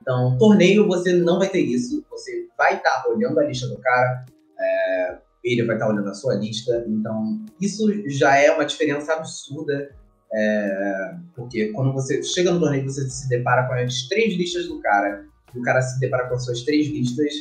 [0.00, 3.78] Então, torneio você não vai ter isso, você vai estar tá olhando a lista do
[3.78, 4.24] cara,
[4.56, 5.18] é,
[5.52, 9.90] ele vai estar olhando a sua lista, então isso já é uma diferença absurda,
[10.32, 14.80] é, porque quando você chega no torneio você se depara com as três listas do
[14.80, 17.32] cara, e o cara se depara com as suas três listas,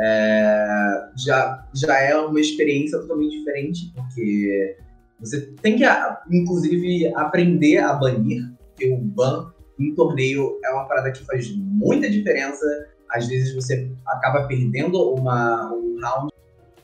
[0.00, 4.76] é, já, já é uma experiência totalmente diferente, porque
[5.20, 5.84] você tem que,
[6.30, 12.08] inclusive, aprender a banir, porque o ban em torneio é uma parada que faz muita
[12.08, 12.64] diferença.
[13.10, 16.32] Às vezes você acaba perdendo uma, um round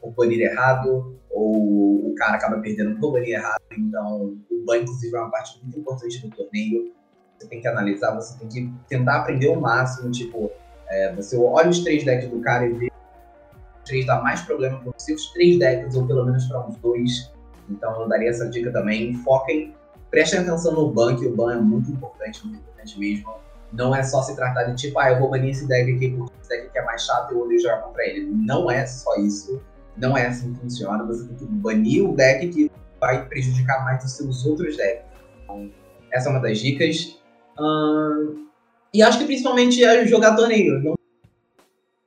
[0.05, 3.63] por banir errado, ou o cara acaba perdendo por banir errado.
[3.77, 6.93] Então, o ban, inclusive, é uma parte muito importante do torneio.
[7.39, 10.11] Você tem que analisar, você tem que tentar aprender o máximo.
[10.11, 10.51] Tipo,
[10.89, 14.79] é, você olha os três decks do cara e vê os três dá mais problema
[14.81, 17.33] para você, os três decks, ou pelo menos para uns dois.
[17.69, 19.15] Então, eu daria essa dica também.
[19.15, 19.75] Foquem,
[20.11, 23.35] prestem atenção no ban, que o ban é muito importante, muito importante mesmo.
[23.73, 26.33] Não é só se tratar de tipo, ah, eu vou banir esse deck aqui porque
[26.41, 28.31] esse deck aqui é mais chato e eu odeio jogar contra ele.
[28.31, 29.61] Não é só isso
[29.97, 31.05] não é assim que funciona.
[31.05, 35.05] Você tem que banir o deck que vai prejudicar mais os seus outros decks.
[35.43, 35.71] Então,
[36.13, 37.19] essa é uma das dicas.
[37.59, 38.47] Hum,
[38.93, 40.81] e acho que principalmente é jogar torneio.
[40.83, 40.95] Não...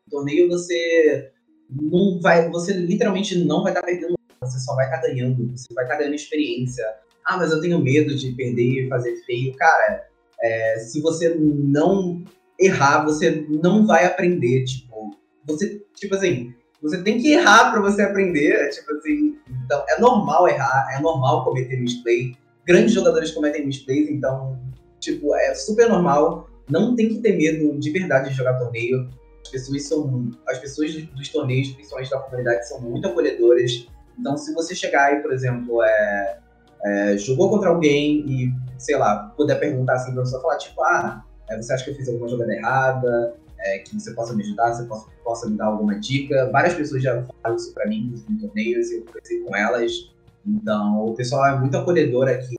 [0.10, 1.32] Torneio você
[1.70, 5.52] não vai, você literalmente não vai estar tá perdendo, você só vai estar tá ganhando,
[5.52, 6.84] você vai estar tá ganhando experiência.
[7.26, 9.54] Ah, mas eu tenho medo de perder e fazer feio.
[9.56, 10.08] Cara,
[10.42, 12.24] é, se você não
[12.58, 14.64] errar, você não vai aprender.
[14.64, 15.12] Tipo,
[15.46, 18.54] você, tipo assim, você tem que errar para você aprender.
[18.54, 22.36] É tipo assim, então é normal errar, é normal cometer misplay.
[22.66, 24.60] Grandes jogadores cometem misplays, então,
[25.00, 26.50] tipo, é super normal.
[26.70, 29.10] Não tem que ter medo de verdade de jogar torneio.
[29.42, 30.32] As pessoas são.
[30.48, 33.88] As pessoas dos torneios, principalmente da comunidade, são muito acolhedoras.
[34.20, 36.40] Então, se você chegar aí, por exemplo, é,
[36.84, 41.24] é, jogou contra alguém e, sei lá, puder perguntar assim pra você falar, tipo, ah,
[41.50, 43.36] é, você acha que eu fiz alguma jogada errada?
[43.68, 46.50] É, que você possa me ajudar, você possa, possa me dar alguma dica.
[46.52, 50.12] Várias pessoas já falaram isso para mim em torneios e eu conversei com elas.
[50.46, 52.56] Então, o pessoal é muito acolhedor aqui.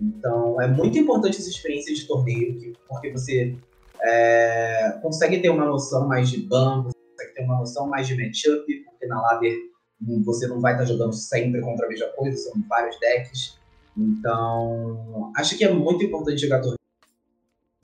[0.00, 3.56] Então, é muito importante essa experiência de torneio, porque você
[4.02, 8.16] é, consegue ter uma noção mais de ban, você consegue ter uma noção mais de
[8.16, 9.56] matchup, porque na ladder
[10.24, 13.58] você não vai estar jogando sempre contra a mesma coisa, são vários decks.
[13.96, 16.78] Então, acho que é muito importante jogar torneio.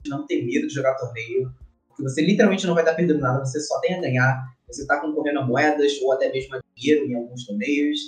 [0.07, 1.51] Não ter medo de jogar torneio
[1.95, 4.51] que você literalmente não vai estar perdendo nada, você só tem a ganhar.
[4.67, 7.99] Você está concorrendo a moedas ou até mesmo a dinheiro em alguns torneios.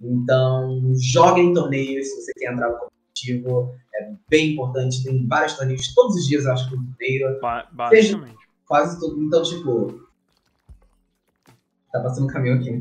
[0.00, 3.74] Então, jogue em torneios se você quer entrar no competitivo.
[3.94, 5.02] É bem importante.
[5.04, 7.40] Tem vários torneios todos os dias, eu acho que no torneio.
[7.40, 8.36] Ba basicamente.
[8.66, 9.22] Quase tudo.
[9.22, 10.08] Então, tipo.
[11.92, 12.80] Tá passando um caminhão aqui, né?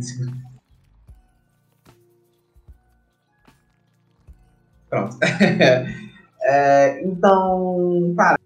[4.90, 5.18] Pronto.
[6.42, 8.40] é, então, cara,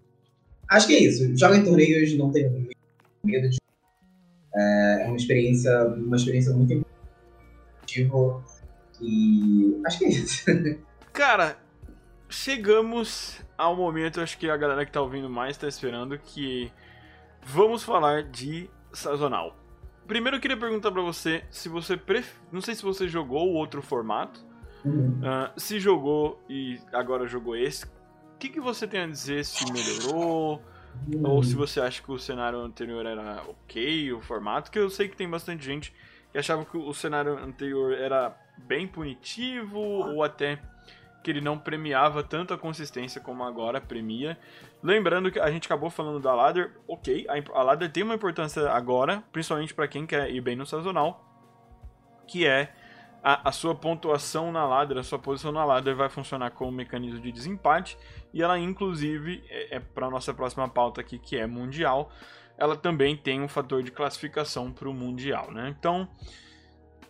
[0.74, 1.36] Acho que é isso.
[1.36, 2.68] Joga em torneios, não tem
[3.22, 3.58] medo de.
[4.52, 8.10] É, é uma experiência, uma experiência muito importante.
[9.00, 10.44] E acho que é isso.
[11.12, 11.56] Cara,
[12.28, 16.72] chegamos ao momento, acho que a galera que tá ouvindo mais tá esperando, que
[17.44, 19.56] vamos falar de sazonal.
[20.08, 22.32] Primeiro eu queria perguntar para você se você pref...
[22.50, 24.44] não sei se você jogou o outro formato,
[24.84, 25.20] uhum.
[25.20, 27.86] uh, se jogou e agora jogou esse,
[28.44, 30.62] que, que você tem a dizer se melhorou?
[31.08, 31.26] Hum.
[31.26, 34.70] Ou se você acha que o cenário anterior era ok, o formato?
[34.70, 35.94] Que eu sei que tem bastante gente
[36.30, 40.58] que achava que o cenário anterior era bem punitivo, ou até
[41.22, 44.38] que ele não premiava tanto a consistência como agora premia.
[44.82, 49.22] Lembrando que a gente acabou falando da ladder, ok, a, ladder tem uma importância agora,
[49.32, 51.24] principalmente para quem quer ir bem no sazonal,
[52.26, 52.74] que é
[53.22, 57.20] a, a, sua pontuação na ladder, a sua posição na ladder vai funcionar como mecanismo
[57.20, 57.96] de desempate
[58.34, 62.10] e ela inclusive é, é para nossa próxima pauta aqui que é mundial,
[62.58, 65.74] ela também tem um fator de classificação para o mundial, né?
[65.78, 66.08] Então,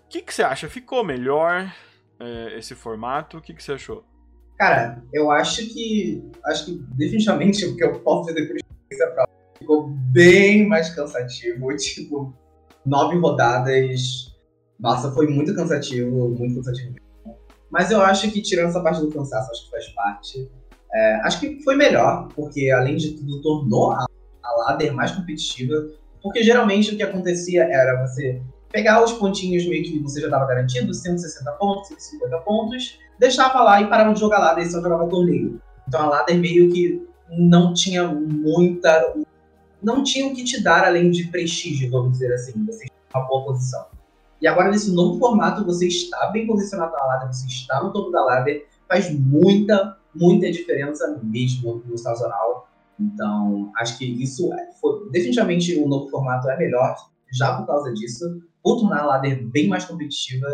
[0.04, 0.68] o que, que você acha?
[0.68, 1.74] Ficou melhor
[2.20, 3.38] é, esse formato?
[3.38, 4.04] O que, que você achou?
[4.56, 9.26] Cara, eu acho que acho que definitivamente o que eu posso dizer por experiência
[9.58, 12.32] ficou bem mais cansativo, tipo
[12.86, 14.34] nove rodadas
[14.78, 16.94] nossa, foi muito cansativo, muito cansativo.
[17.70, 20.50] Mas eu acho que, tirando essa parte do cansaço, acho que faz parte.
[20.94, 24.06] É, acho que foi melhor, porque além de tudo, tornou a,
[24.42, 25.74] a ladder mais competitiva.
[26.22, 28.40] Porque geralmente o que acontecia era você
[28.72, 33.80] pegar os pontinhos meio que você já estava garantido, 160 pontos, 150 pontos, deixava lá
[33.80, 35.60] e parava de jogar ladder e só jogava torneio.
[35.86, 39.14] Então a ladder meio que não tinha muita.
[39.82, 42.64] Não tinha o que te dar além de prestígio, vamos dizer assim.
[42.64, 43.86] Você uma boa posição.
[44.40, 48.10] E agora, nesse novo formato, você está bem posicionado na ladder, você está no topo
[48.10, 52.68] da ladder, faz muita, muita diferença mesmo no sazonal.
[52.98, 54.48] Então, acho que isso
[54.80, 56.96] foi, definitivamente o novo formato é melhor,
[57.32, 60.46] já por causa disso, por tornar a ladder bem mais competitiva.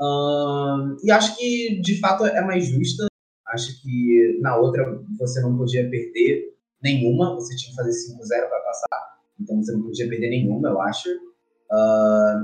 [0.00, 3.06] Um, e acho que, de fato, é mais justa.
[3.48, 8.60] Acho que na outra você não podia perder nenhuma, você tinha que fazer 5-0 para
[8.60, 11.08] passar, então você não podia perder nenhuma, eu acho.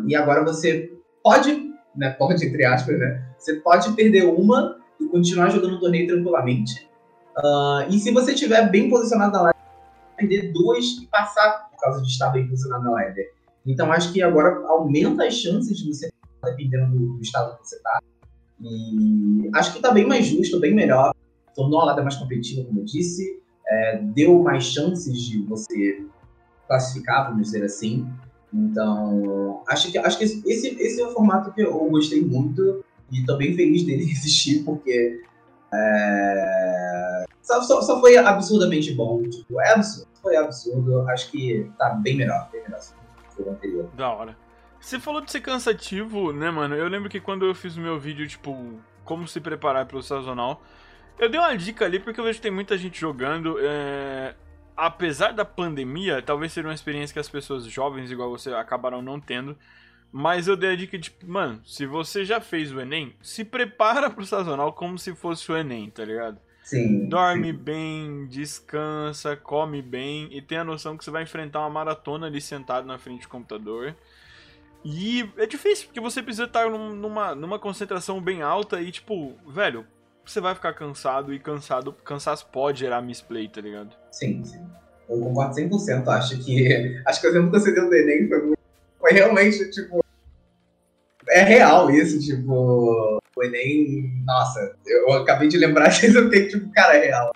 [0.07, 0.93] E agora você
[1.23, 6.07] pode, né, pode entre aspas, né, você pode perder uma e continuar jogando o torneio
[6.07, 6.89] tranquilamente.
[7.37, 9.63] Uh, e se você estiver bem posicionado na ladder,
[10.17, 13.33] perder duas e passar por causa de estar bem posicionado na ladder.
[13.67, 16.11] Então acho que agora aumenta as chances de você
[16.43, 18.01] dependendo do, do estado que você está.
[18.61, 21.13] E acho que está bem mais justo, bem melhor.
[21.55, 23.43] Tornou a ladder mais competitiva, como eu disse.
[23.69, 26.07] É, deu mais chances de você
[26.67, 28.07] classificar, vamos dizer assim.
[28.53, 33.21] Então, acho que, acho que esse, esse é o formato que eu gostei muito e
[33.37, 35.23] bem feliz dele existir, porque
[35.73, 39.23] é, só, só, só, foi absurdamente bom.
[39.23, 41.09] Tipo, é absurdo, foi absurdo.
[41.09, 42.81] Acho que tá bem melhor, bem melhor
[43.35, 43.91] que o anterior.
[43.95, 44.37] Da hora.
[44.81, 46.75] Você falou de ser cansativo, né, mano?
[46.75, 50.03] Eu lembro que quando eu fiz o meu vídeo, tipo, como se preparar para o
[50.03, 50.63] sazonal,
[51.19, 53.57] eu dei uma dica ali porque eu vejo que tem muita gente jogando.
[53.61, 54.35] É
[54.77, 59.19] apesar da pandemia, talvez seja uma experiência que as pessoas jovens igual você acabaram não
[59.19, 59.57] tendo.
[60.19, 64.09] Mas eu dei a dica de, mano, se você já fez o Enem, se prepara
[64.09, 66.39] pro sazonal como se fosse o Enem, tá ligado?
[66.65, 67.07] Sim.
[67.07, 67.59] Dorme sim.
[67.59, 72.41] bem, descansa, come bem e tem a noção que você vai enfrentar uma maratona ali
[72.41, 73.95] sentado na frente do computador.
[74.83, 79.85] E é difícil, porque você precisa estar numa, numa concentração bem alta e, tipo, velho,
[80.25, 83.95] você vai ficar cansado e cansado, cansaço pode gerar misplay, tá ligado?
[84.11, 84.65] Sim, sim.
[85.11, 86.09] Eu concordo 100%.
[86.09, 88.59] Acho que, acho que o exemplo que você deu do Enem foi, muito,
[88.99, 90.06] foi realmente, tipo,
[91.37, 96.73] é real isso, tipo, o Enem, nossa, eu acabei de lembrar que eu tenho, tipo,
[96.73, 97.33] cara, é real.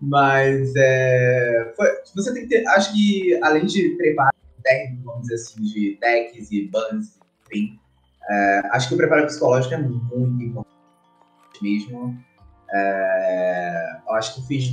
[0.00, 5.34] Mas é, foi, você tem que ter, acho que além de preparo técnico, vamos dizer
[5.34, 7.78] assim, de decks e bans, enfim,
[8.28, 10.68] é, acho que o preparo psicológico é muito importante
[11.62, 12.18] mesmo.
[12.72, 14.64] É, eu acho que fez,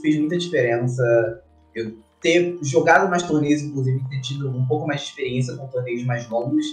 [0.00, 1.42] fez muita diferença
[1.74, 6.04] eu ter jogado mais torneios, inclusive ter tido um pouco mais de experiência com torneios
[6.04, 6.64] mais longos,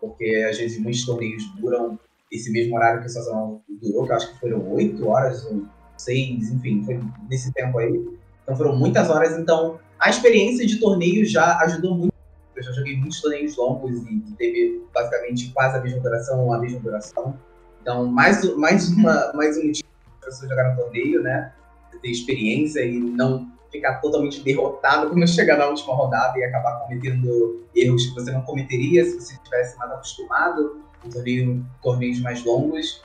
[0.00, 1.98] porque às vezes muitos torneios duram
[2.30, 5.64] esse mesmo horário que o Sazonal durou, que acho que foram oito horas ou
[5.96, 8.08] seis, enfim, foi nesse tempo aí.
[8.42, 12.14] Então foram muitas horas, então a experiência de torneio já ajudou muito.
[12.56, 16.80] Eu já joguei muitos torneios longos e teve basicamente quase a mesma duração, a mesma
[16.80, 17.38] duração.
[17.80, 19.88] Então, mais, mais, uma, mais um motivo
[20.22, 21.52] pessoas jogar no torneio, né?
[22.00, 27.64] ter experiência e não ficar totalmente derrotado quando chegar na última rodada e acabar cometendo
[27.74, 33.02] erros que você não cometeria se você estivesse mais acostumado em torneio, torneios mais longos.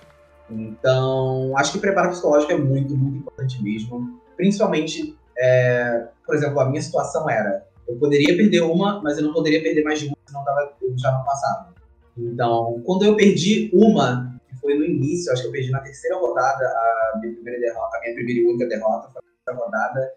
[0.49, 4.19] Então, acho que preparo psicológico é muito, muito importante mesmo.
[4.35, 9.33] Principalmente, é, por exemplo, a minha situação era: eu poderia perder uma, mas eu não
[9.33, 11.73] poderia perder mais de uma, senão tava, eu já não passava.
[12.17, 16.65] Então, quando eu perdi uma, foi no início, acho que eu perdi na terceira rodada
[16.65, 20.11] a minha primeira derrota, a minha primeira e única derrota foi na terceira rodada.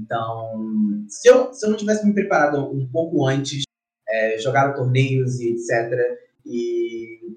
[0.00, 3.62] Então, se eu, se eu não tivesse me preparado um pouco antes,
[4.08, 7.36] é, jogado torneios e etc., e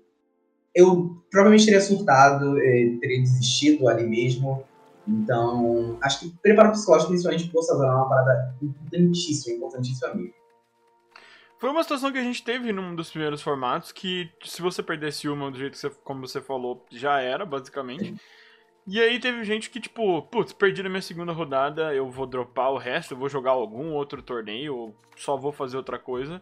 [0.74, 4.64] eu provavelmente teria surtado, é, teria desistido ali mesmo.
[5.08, 10.34] Então, acho que preparo psicológico, principalmente por sazonal, é uma parada importantíssima, importantíssima mesmo.
[11.60, 15.30] Foi uma situação que a gente teve num dos primeiros formatos que se você perdesse
[15.30, 18.06] uma do jeito que você, como você falou, já era, basicamente.
[18.06, 18.20] Sim.
[18.88, 22.72] E aí teve gente que, tipo, putz, perdi na minha segunda rodada, eu vou dropar
[22.72, 26.40] o resto, eu vou jogar algum outro torneio, ou só vou fazer outra coisa.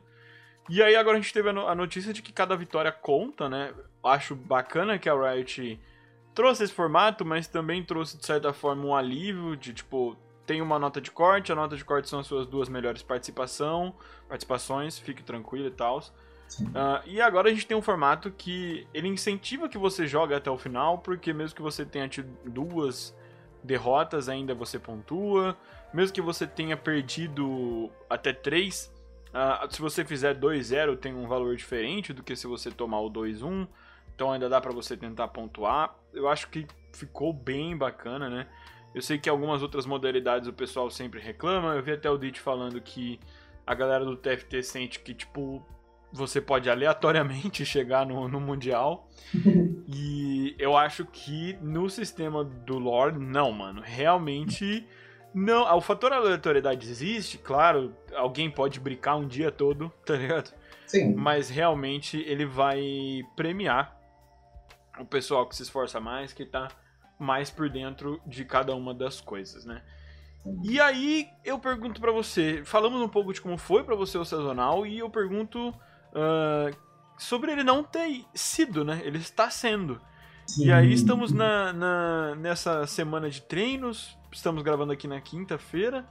[0.69, 3.73] E aí agora a gente teve a notícia de que cada vitória conta, né?
[4.03, 5.79] Acho bacana que a Riot
[6.33, 10.77] trouxe esse formato, mas também trouxe, de certa forma, um alívio de, tipo, tem uma
[10.77, 13.95] nota de corte, a nota de corte são as suas duas melhores participação,
[14.27, 16.01] participações, fique tranquilo e tal.
[16.61, 20.49] Uh, e agora a gente tem um formato que ele incentiva que você jogue até
[20.49, 23.15] o final, porque mesmo que você tenha tido duas
[23.63, 25.57] derrotas, ainda você pontua.
[25.93, 28.91] Mesmo que você tenha perdido até três,
[29.29, 33.09] uh, se você fizer 2-0 tem um valor diferente do que se você tomar o
[33.09, 33.67] 2-1.
[34.13, 35.95] então ainda dá para você tentar pontuar.
[36.13, 38.47] Eu acho que ficou bem bacana, né?
[38.93, 41.73] Eu sei que algumas outras modalidades o pessoal sempre reclama.
[41.73, 43.19] Eu vi até o Dit falando que
[43.65, 45.65] a galera do TFT sente que, tipo,
[46.13, 49.09] você pode aleatoriamente chegar no, no Mundial.
[49.87, 53.81] e eu acho que no sistema do Lord, não, mano.
[53.83, 54.87] Realmente.
[55.33, 60.53] Não, o fator aleatoriedade existe, claro, alguém pode brincar um dia todo, tá ligado?
[60.85, 61.15] Sim.
[61.15, 63.99] Mas realmente ele vai premiar
[64.99, 66.67] o pessoal que se esforça mais, que tá
[67.17, 69.81] mais por dentro de cada uma das coisas, né?
[70.63, 74.25] E aí eu pergunto para você, falamos um pouco de como foi para você o
[74.25, 75.73] sazonal e eu pergunto
[76.13, 76.75] uh,
[77.17, 79.01] sobre ele não ter sido, né?
[79.03, 79.99] Ele está sendo.
[80.45, 80.65] Sim.
[80.65, 86.05] E aí estamos na, na, nessa semana de treinos, estamos gravando aqui na quinta-feira.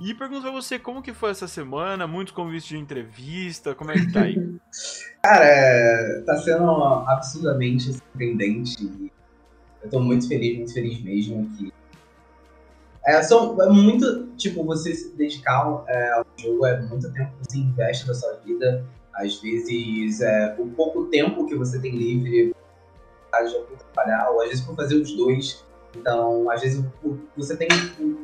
[0.00, 3.94] E pergunto pra você como que foi essa semana, muitos convites de entrevista, como é
[3.94, 4.36] que tá aí?
[5.22, 6.70] Cara, tá sendo
[7.06, 9.10] absurdamente surpreendente.
[9.82, 11.72] Eu tô muito feliz, muito feliz mesmo que.
[13.04, 17.50] É, são, é muito, tipo, você se dedicar é, ao jogo é muito tempo que
[17.50, 18.84] você investe da sua vida.
[19.18, 22.54] Às vezes, é, o pouco tempo que você tem livre,
[23.32, 25.64] às vezes trabalhar, ou às vezes por fazer os dois.
[25.96, 26.84] Então, às vezes,
[27.36, 27.66] você tem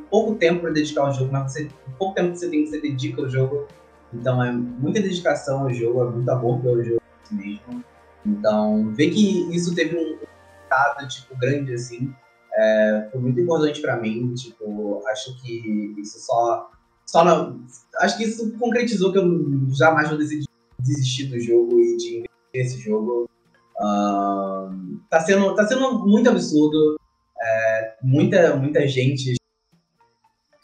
[0.08, 3.22] pouco tempo para dedicar ao jogo, mas você, pouco tempo que você tem, você dedica
[3.22, 3.66] ao jogo.
[4.12, 7.02] Então, é muita dedicação ao jogo, é muito amor pelo jogo
[7.32, 7.84] mesmo.
[8.24, 12.14] Então, ver que isso teve um resultado, tipo, grande, assim,
[12.54, 14.32] é, foi muito importante para mim.
[14.34, 16.70] Tipo, acho que isso só...
[17.04, 17.60] só não,
[17.98, 19.26] acho que isso concretizou que eu
[19.70, 20.53] jamais vou decidir
[20.84, 23.28] desistir do jogo e de investir nesse jogo.
[23.76, 26.96] Uh, tá, sendo, tá sendo muito absurdo.
[27.42, 29.34] É, muita, muita gente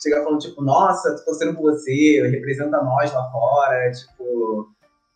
[0.02, 4.70] chega falando, tipo, nossa, tô torcendo por você, representa nós lá fora, tipo...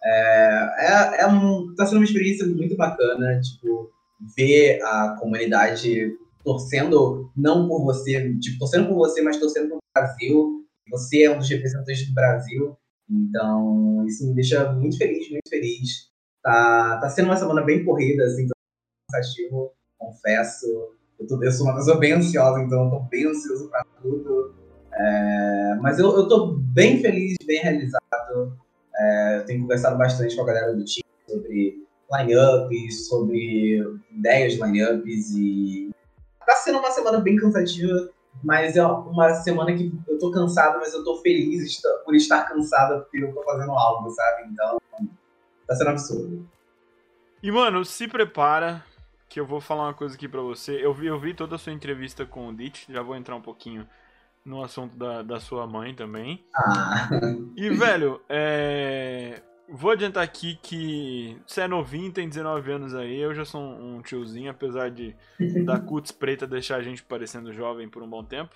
[0.06, 3.90] É, é, é um, tá sendo uma experiência muito bacana, tipo,
[4.36, 6.14] ver a comunidade
[6.44, 10.66] torcendo não por você, tipo, torcendo por você, mas torcendo pelo Brasil.
[10.90, 12.76] Você é um dos representantes do Brasil.
[13.08, 16.10] Então, isso me deixa muito feliz, muito feliz.
[16.42, 18.48] Tá, tá sendo uma semana bem corrida, assim,
[19.10, 20.66] cansativo, confesso.
[21.18, 24.54] Eu, tô, eu sou uma pessoa bem ansiosa, então eu tô bem ansioso para tudo.
[24.92, 28.58] É, mas eu, eu tô bem feliz, bem realizado.
[28.96, 34.62] É, eu tenho conversado bastante com a galera do time sobre lineups, sobre ideias de
[34.62, 35.90] lineups e
[36.46, 38.10] tá sendo uma semana bem cansativa,
[38.42, 43.02] mas é uma semana que eu tô cansado, mas eu tô feliz por estar cansado
[43.02, 44.48] porque eu tô fazendo algo, sabe?
[44.50, 44.80] Então,
[45.66, 46.48] tá sendo absurdo.
[47.42, 48.82] E, mano, se prepara
[49.28, 50.84] que eu vou falar uma coisa aqui pra você.
[50.84, 53.42] Eu vi, eu vi toda a sua entrevista com o Ditch, já vou entrar um
[53.42, 53.86] pouquinho
[54.44, 56.44] no assunto da, da sua mãe também.
[56.54, 57.08] Ah.
[57.56, 59.42] E, velho, é...
[59.68, 64.02] Vou adiantar aqui que você é novinho, tem 19 anos aí, eu já sou um
[64.02, 65.16] tiozinho, apesar de
[65.64, 68.54] da cutis preta deixar a gente parecendo jovem por um bom tempo.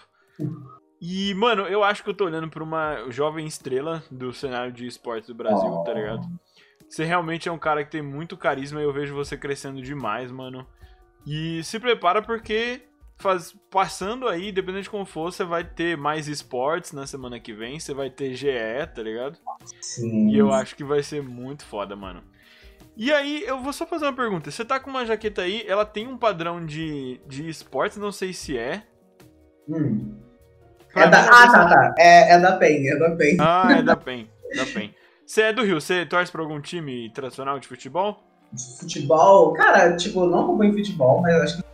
[1.01, 4.87] E, mano, eu acho que eu tô olhando pra uma jovem estrela do cenário de
[4.87, 5.85] esportes do Brasil, oh.
[5.85, 6.27] tá ligado?
[6.88, 10.33] Você realmente é um cara que tem muito carisma e eu vejo você crescendo demais,
[10.33, 10.66] mano.
[11.27, 12.83] E se prepara porque
[13.18, 17.52] faz, passando aí, dependendo de como for, você vai ter mais esportes na semana que
[17.52, 18.48] vem, você vai ter GE,
[18.94, 19.38] tá ligado?
[19.81, 20.31] Sim.
[20.31, 22.22] E eu acho que vai ser muito foda, mano.
[22.96, 24.50] E aí, eu vou só fazer uma pergunta.
[24.50, 28.33] Você tá com uma jaqueta aí, ela tem um padrão de, de esportes, não sei
[28.33, 28.83] se é.
[29.68, 30.16] Hum.
[30.96, 31.94] É da, ah, tá, tá.
[31.98, 33.37] É, é da PEN, é da PEN.
[33.40, 34.94] Ah, é da PEN, da PEN.
[35.24, 38.24] Você é do Rio, você torce pra algum time tradicional de futebol?
[38.52, 39.52] De futebol?
[39.52, 41.68] Cara, tipo, não acompanho futebol, mas acho que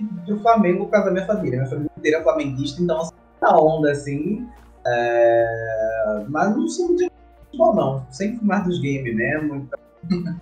[0.00, 1.58] do Flamengo por causa da minha família.
[1.58, 4.46] Minha família inteira é flamenguista, então assim, tá onda assim.
[4.86, 6.24] É...
[6.28, 7.10] Mas não sou muito
[7.44, 8.06] futebol, não.
[8.10, 9.68] Sempre mais dos games mesmo.
[10.04, 10.40] Então...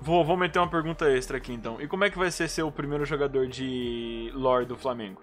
[0.00, 1.80] Vou, vou meter uma pergunta extra aqui então.
[1.80, 5.20] E como é que vai ser ser o primeiro jogador de lore do Flamengo?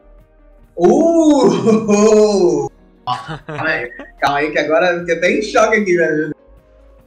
[0.77, 2.69] Uh!
[3.45, 6.35] calma, aí, calma aí, que agora eu fiquei até em choque aqui, velho.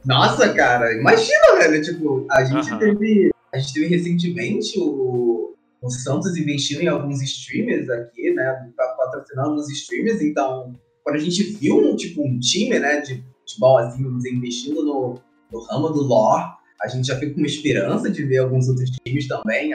[0.05, 1.81] Nossa, cara, imagina, velho.
[1.81, 2.79] Tipo, a gente uh -huh.
[2.79, 3.31] teve.
[3.51, 5.48] A gente teve recentemente o,
[5.81, 8.71] o Santos investiu em alguns streamers aqui, né?
[8.75, 10.73] Patrocinando alguns streamers, então
[11.03, 15.19] quando a gente viu um tipo um time, né, de futebol assim, investindo no,
[15.51, 16.51] no ramo do lore,
[16.81, 19.71] a gente já fica com uma esperança de ver alguns outros times também,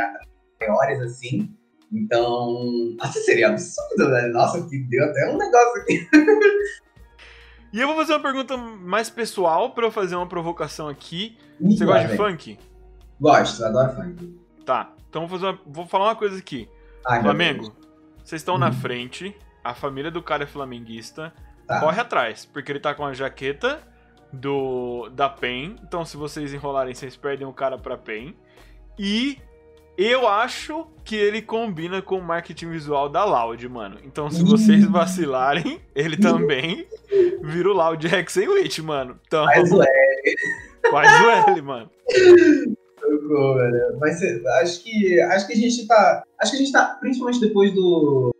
[0.60, 1.50] maiores assim.
[1.92, 4.28] Então, nossa, seria absurdo, né?
[4.28, 6.08] Nossa, que deu até um negócio aqui.
[7.72, 11.36] e eu vou fazer uma pergunta mais pessoal para eu fazer uma provocação aqui.
[11.60, 12.58] Você gosta de funk?
[13.20, 14.38] Gosto, adoro funk.
[14.64, 14.93] Tá.
[15.14, 16.68] Então vou, uma, vou falar uma coisa aqui.
[17.06, 17.72] Ai, Flamengo,
[18.24, 18.58] vocês estão hum.
[18.58, 21.32] na frente, a família do cara é flamenguista,
[21.68, 21.78] tá.
[21.78, 23.80] corre atrás, porque ele tá com a jaqueta
[24.32, 28.34] do da PEN, então se vocês enrolarem, vocês perdem o cara pra PEN.
[28.98, 29.38] E
[29.96, 33.98] eu acho que ele combina com o marketing visual da Loud, mano.
[34.02, 36.88] Então, se vocês vacilarem, ele também
[37.40, 39.20] vira o Loud Hexen Witch, mano.
[39.24, 40.36] Então, Faz o L.
[40.90, 41.90] faz o L, mano.
[43.28, 43.98] Velho.
[43.98, 47.40] Vai ser, acho que acho que a gente tá, acho que a gente tá principalmente
[47.40, 48.34] depois do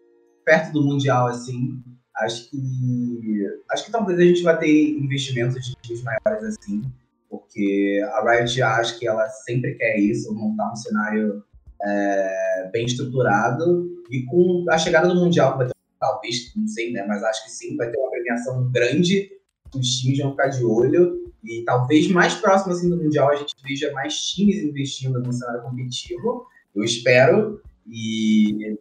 [0.45, 1.83] perto do mundial assim,
[2.19, 6.83] acho que acho que talvez a gente vai ter investimentos de times maiores assim,
[7.31, 11.43] porque a Riot acho que ela sempre quer isso, montar um cenário
[11.83, 17.05] é, bem estruturado e com a chegada do mundial vai ter talvez, não sei, né,
[17.09, 19.31] mas acho que sim, vai ter uma premiação grande,
[19.75, 23.55] os times vão ficar de olho e talvez mais próximo assim, do Mundial a gente
[23.63, 26.47] veja mais times investindo no cenário competitivo.
[26.75, 27.63] Eu espero.
[27.87, 28.79] E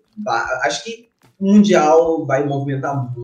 [0.64, 1.10] acho que
[1.40, 3.24] o Mundial vai movimentar muito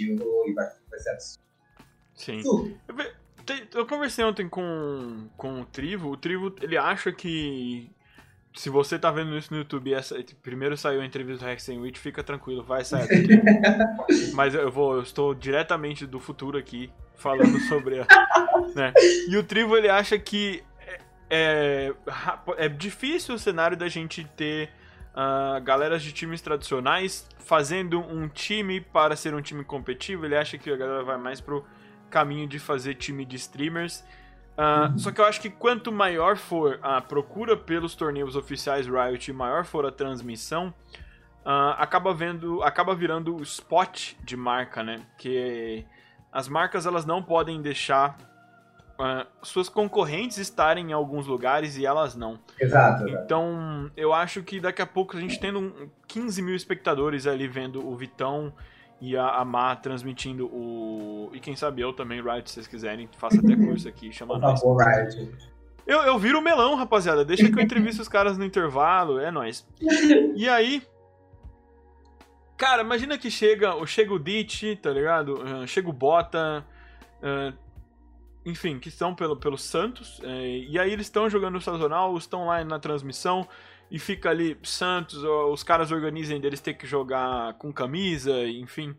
[0.00, 1.42] e vai, vai ser absurdo.
[2.14, 2.42] Sim.
[3.74, 6.10] Eu, conversei ontem com, com o Trivo.
[6.10, 7.90] O Trivo ele acha que
[8.54, 11.96] se você tá vendo isso no YouTube, essa, primeiro saiu a entrevista do Hexen Witch,
[11.96, 13.08] fica tranquilo, vai sair
[14.34, 18.06] Mas eu vou, eu estou diretamente do futuro aqui, falando sobre a,
[18.74, 18.92] né?
[19.28, 21.94] E o Trivo ele acha que é, é,
[22.56, 24.70] é difícil o cenário da gente ter
[25.14, 30.24] uh, galeras de times tradicionais fazendo um time para ser um time competitivo.
[30.24, 31.64] Ele acha que a galera vai mais pro
[32.08, 34.04] caminho de fazer time de streamers.
[34.56, 34.98] Uh, uhum.
[34.98, 39.34] Só que eu acho que quanto maior for a procura pelos torneios oficiais Riot e
[39.34, 40.74] maior for a transmissão,
[41.44, 45.02] uh, acaba vendo, acaba virando o spot de marca, né?
[45.16, 45.84] Que
[46.32, 48.18] as marcas elas não podem deixar
[48.98, 52.38] uh, suas concorrentes estarem em alguns lugares e elas não.
[52.60, 53.08] Exato.
[53.08, 57.86] Então, eu acho que daqui a pouco a gente tendo 15 mil espectadores ali vendo
[57.86, 58.52] o Vitão
[59.00, 61.30] e a, a Má transmitindo o.
[61.32, 64.60] E quem sabe eu também, Riot, se vocês quiserem, faça até curso aqui, chama nós.
[65.86, 67.24] Eu, eu viro o melão, rapaziada.
[67.24, 69.66] Deixa que eu entrevisto os caras no intervalo, é nóis.
[70.36, 70.82] E aí,
[72.58, 75.34] Cara, imagina que chega, chega o Ditch, tá ligado?
[75.34, 76.66] Uh, chega o Bota,
[77.22, 77.56] uh,
[78.44, 82.46] enfim, que estão pelo, pelo Santos, uh, e aí eles estão jogando o sazonal, estão
[82.46, 83.46] lá na transmissão,
[83.88, 88.92] e fica ali Santos, os caras organizem deles ter que jogar com camisa, enfim.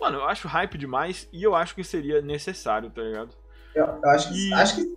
[0.00, 3.36] Mano, eu acho hype demais e eu acho que seria necessário, tá ligado?
[3.72, 4.48] Eu, eu acho que.
[4.48, 4.52] E...
[4.52, 4.96] Acho que.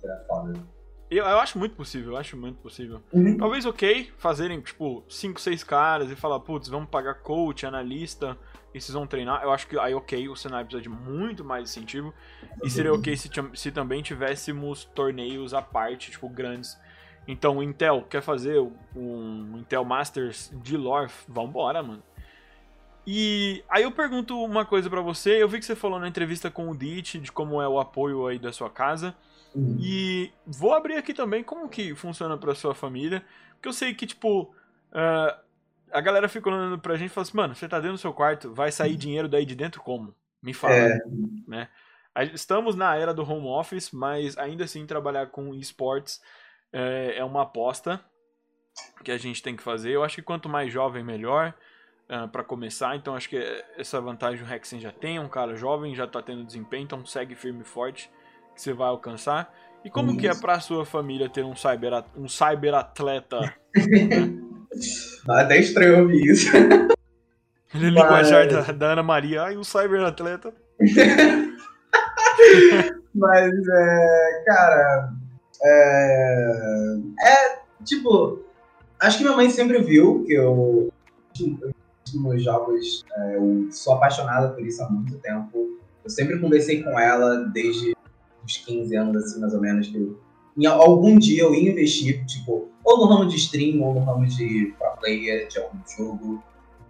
[0.00, 0.75] Será foda.
[1.10, 3.00] Eu, eu acho muito possível, eu acho muito possível.
[3.12, 3.36] Uhum.
[3.36, 8.36] Talvez, ok, fazerem, tipo, 5, 6 caras e falar, putz, vamos pagar coach, analista,
[8.74, 9.42] e vocês vão treinar.
[9.42, 12.12] Eu acho que aí, ok, o cenário precisa de muito mais incentivo.
[12.62, 16.76] E seria ok se, se também tivéssemos torneios à parte, tipo, grandes.
[17.28, 18.60] Então, o Intel quer fazer
[18.94, 22.02] um Intel Masters de lore, vambora, mano.
[23.06, 26.50] E aí eu pergunto uma coisa para você, eu vi que você falou na entrevista
[26.50, 29.14] com o Ditch de como é o apoio aí da sua casa.
[29.56, 29.78] Uhum.
[29.80, 33.24] E vou abrir aqui também como que funciona pra sua família.
[33.54, 35.40] Porque eu sei que, tipo, uh,
[35.90, 38.12] a galera fica olhando pra gente e fala assim, mano, você tá dentro do seu
[38.12, 38.98] quarto, vai sair uhum.
[38.98, 40.14] dinheiro daí de dentro como?
[40.42, 40.98] Me fala, é.
[41.48, 41.68] né?
[42.34, 46.20] Estamos na era do home office, mas ainda assim trabalhar com esportes
[46.72, 48.00] é, é uma aposta
[49.02, 49.90] que a gente tem que fazer.
[49.90, 51.54] Eu acho que quanto mais jovem, melhor.
[52.08, 53.36] Uh, ah, para começar, então acho que
[53.76, 57.34] essa vantagem o Hexen já tem, um cara jovem, já tá tendo desempenho, então segue
[57.34, 58.08] firme e forte
[58.56, 59.54] que você vai alcançar.
[59.84, 60.18] E como Isso.
[60.18, 63.54] que é pra sua família ter um cyber, um cyber atleta?
[65.28, 66.50] Até estranho ouvir isso.
[67.74, 67.94] Ele Mas...
[67.94, 70.52] linguajar da, da Ana Maria, ai, o cyber atleta.
[73.14, 75.12] Mas, é, cara,
[75.62, 78.44] é, é, tipo,
[79.00, 80.92] acho que minha mãe sempre viu que eu,
[82.14, 85.78] nos jogos, é, eu sou apaixonada por isso há muito tempo.
[86.04, 87.95] Eu sempre conversei com ela desde
[88.46, 90.16] uns 15 anos, assim, mais ou menos, que
[90.56, 94.24] em algum dia eu ia investir, tipo, ou no ramo de stream, ou no ramo
[94.26, 96.42] de pro player, de algum jogo.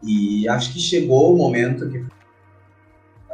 [0.02, 1.98] E acho que chegou o momento que.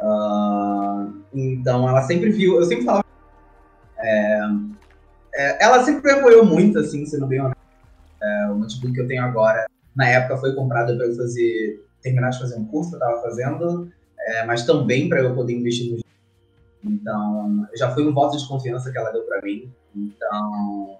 [0.01, 3.03] Uh, então ela sempre viu, eu sempre falava.
[3.97, 4.39] É,
[5.35, 7.57] é, ela sempre me apoiou muito, assim, sendo bem honesto.
[8.21, 9.65] É, o notebook que eu tenho agora,
[9.95, 13.21] na época, foi comprado para eu fazer, terminar de fazer um curso que eu estava
[13.21, 16.02] fazendo, é, mas também para eu poder investir no
[16.83, 19.71] então, já foi um voto de confiança que ela deu para mim.
[19.95, 20.97] Então,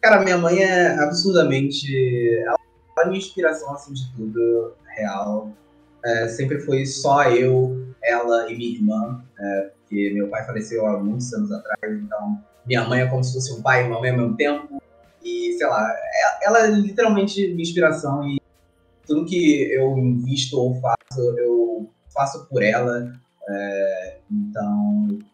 [0.00, 2.38] cara, minha mãe é absurdamente.
[2.38, 2.56] Ela
[3.00, 5.50] é minha inspiração, assim, de tudo, real.
[6.04, 10.98] É, sempre foi só eu, ela e minha irmã, é, porque meu pai faleceu há
[10.98, 14.10] muitos anos atrás, então minha mãe é como se fosse um pai e uma mãe
[14.10, 14.82] ao mesmo tempo.
[15.22, 18.38] E, sei lá, é, ela é literalmente minha inspiração e
[19.06, 23.12] tudo que eu invisto ou faço, eu faço por ela.
[23.48, 24.83] É, então,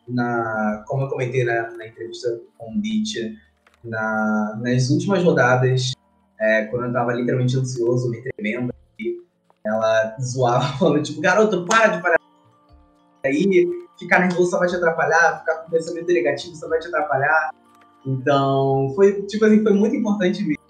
[0.09, 3.17] na, como eu comentei na, na entrevista com o Ditch,
[3.85, 5.93] na, nas últimas rodadas,
[6.39, 8.73] é, quando eu tava literalmente ansioso, me tremendo,
[9.65, 12.19] ela zoava, falando, tipo, garoto, para de parar.
[13.25, 13.69] Aí,
[13.99, 17.51] ficar nervoso só vai te atrapalhar, ficar com pensamento negativo só vai te atrapalhar.
[18.07, 20.61] Então, foi, tipo assim, foi muito importante mesmo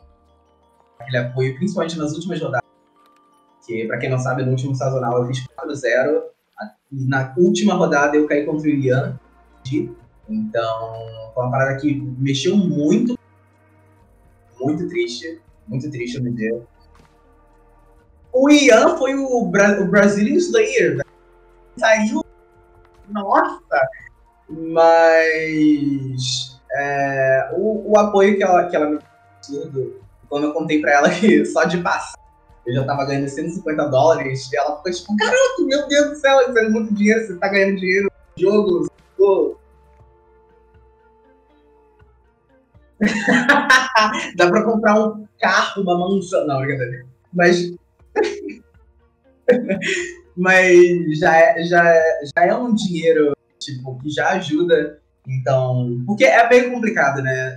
[1.11, 2.69] aquele apoio, principalmente nas últimas rodadas.
[3.67, 6.23] Que, pra quem não sabe, no último sazonal eu fiz 4-0.
[6.91, 9.19] Na última rodada eu caí contra o Ian.
[10.29, 10.95] Então,
[11.35, 13.19] foi uma parada que mexeu muito.
[14.61, 15.41] Muito triste.
[15.67, 16.63] Muito triste no dia.
[18.33, 21.07] O Ian foi o, Bra o Brazilian Slayer, velho.
[21.77, 22.25] Saiu.
[23.09, 23.89] Nossa!
[24.49, 26.61] Mas.
[26.73, 28.99] É, o, o apoio que ela, que ela me
[29.73, 32.20] deu, quando eu contei pra ela que só de passar
[32.67, 36.41] eu já tava ganhando 150 dólares, e ela ficou tipo, garoto, meu Deus do céu,
[36.41, 39.57] isso é muito dinheiro, você tá ganhando dinheiro no jogo, pô.
[44.37, 46.47] Dá pra comprar um carro, uma mansão.
[46.47, 47.07] Não, brincadeira.
[47.33, 47.73] Mas.
[50.37, 55.01] Mas já é, já, é, já é um dinheiro tipo, que já ajuda.
[55.27, 56.03] Então.
[56.07, 57.57] Porque é bem complicado, né?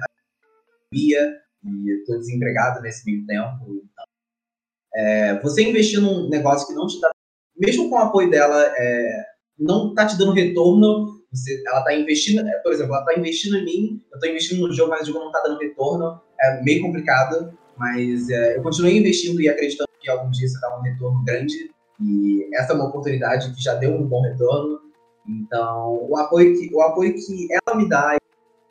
[0.91, 3.83] E eu tô desempregado nesse meio tempo.
[4.95, 7.11] É, você investir num negócio que não te dá.
[7.57, 9.25] Mesmo com o apoio dela, é,
[9.57, 11.21] não tá te dando retorno.
[11.31, 14.67] Você, ela tá investindo, é, por exemplo, ela tá investindo em mim, eu tô investindo
[14.67, 16.21] no jogo, mas o jogo não tá dando retorno.
[16.39, 20.77] É meio complicado, mas é, eu continuei investindo e acreditando que algum dia você dá
[20.77, 21.71] um retorno grande.
[22.01, 24.79] E essa é uma oportunidade que já deu um bom retorno.
[25.27, 28.17] Então, o apoio que, o apoio que ela me dá,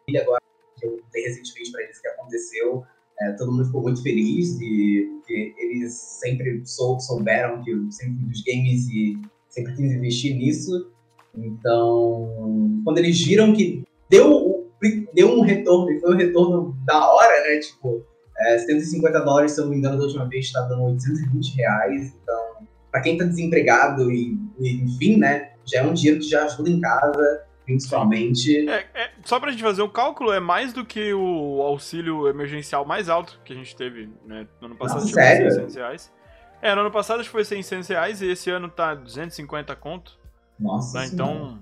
[0.08, 0.40] e agora
[0.78, 2.84] que eu dei recentemente para eles que aconteceu,
[3.22, 8.16] é, todo mundo ficou muito feliz e que eles sempre sou, souberam que eu sempre
[8.16, 9.18] fui dos games e
[9.48, 10.90] sempre quis investir nisso.
[11.34, 14.70] Então, quando eles viram que deu,
[15.14, 17.60] deu um retorno, e foi um retorno da hora, né?
[17.60, 18.04] Tipo,
[18.38, 22.14] é, 150 dólares, se eu não me engano, da última vez está dando 820 reais.
[22.22, 25.52] Então, para quem está desempregado e, e, enfim, né?
[25.64, 28.68] Já é um dinheiro que já ajuda em casa principalmente.
[28.68, 32.84] É, é, só pra gente fazer um cálculo, é mais do que o auxílio emergencial
[32.84, 34.46] mais alto que a gente teve, né?
[34.60, 35.50] No ano passado Nossa, sério?
[35.50, 36.12] 600 reais.
[36.60, 40.18] É, no ano passado acho que foi 600 reais e esse ano tá 250 conto.
[40.58, 41.06] Nossa né?
[41.12, 41.58] Então,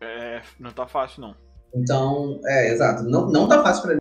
[0.00, 1.36] é, não tá fácil não.
[1.74, 3.02] Então, é, exato.
[3.02, 3.98] Não, não tá fácil pra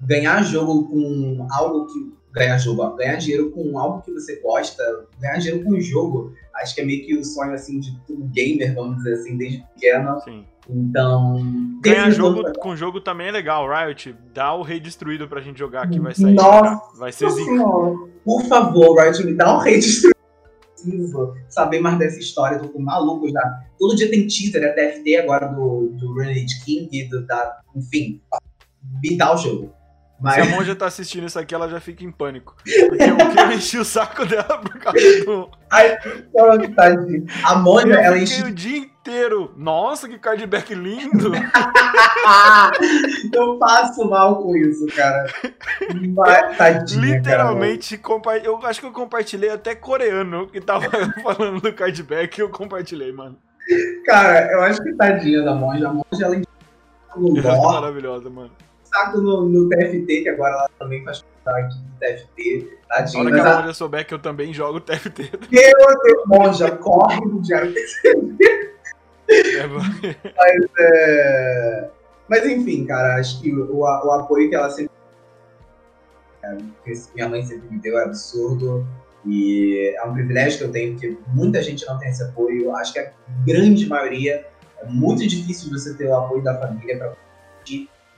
[0.00, 4.82] ganhar jogo com algo que ganhar jogo, ganhar dinheiro com algo que você gosta,
[5.18, 8.24] ganhar dinheiro com um jogo, acho que é meio que o sonho assim de todo
[8.32, 10.20] gamer, vamos dizer assim, desde pequeno.
[10.20, 10.44] Sim.
[10.68, 11.42] Então,
[11.80, 15.58] ganhar jogo jogo com jogo também é legal, Riot, dá o rei destruído pra gente
[15.58, 16.34] jogar aqui, vai sair.
[16.34, 17.64] Nossa, vai ser zica.
[18.24, 20.14] Por favor, Riot, me dá o rei destruído.
[20.74, 23.60] Preciso saber mais dessa história, tô com maluco já.
[23.78, 28.22] Todo dia tem teaser, é TFT agora do, do Renegade King, do, da, enfim,
[29.02, 29.74] me dá o jogo.
[30.20, 30.34] Mas...
[30.34, 32.54] Se a monja tá assistindo isso aqui, ela já fica em pânico.
[32.88, 35.50] Porque eu encher o saco dela por causa do.
[35.70, 35.96] Ai,
[36.74, 37.26] tadinho.
[37.42, 38.42] A monja, ela enche.
[38.42, 39.54] o dia inteiro.
[39.56, 41.32] Nossa, que cardback lindo!
[43.32, 45.26] eu passo mal com isso, cara.
[46.14, 48.36] Mas, tadinha, Literalmente, compa...
[48.36, 50.86] eu acho que eu compartilhei até coreano que tava
[51.24, 53.38] falando do cardback e eu compartilhei, mano.
[54.04, 55.88] Cara, eu acho que tadinha da monja.
[55.88, 58.50] A monja, ela é maravilhosa, mano
[58.92, 62.80] saco no, no TFT, que agora ela também faz parte do TFT.
[62.88, 63.24] Tadinho.
[63.24, 65.30] Na hora que a Monja souber que eu também jogo TFT.
[65.50, 68.70] Meu Deus, Monja, corre no Diário TFT.
[69.28, 69.66] É,
[70.36, 71.90] mas, é...
[72.28, 74.90] Mas enfim, cara, acho que o, o apoio que ela sempre.
[76.42, 76.56] É,
[77.14, 78.86] minha mãe sempre me deu é absurdo.
[79.26, 82.74] E é um privilégio que eu tenho, porque muita gente não tem esse apoio.
[82.76, 83.12] Acho que a
[83.46, 84.46] grande maioria
[84.78, 87.14] é muito difícil você ter o apoio da família para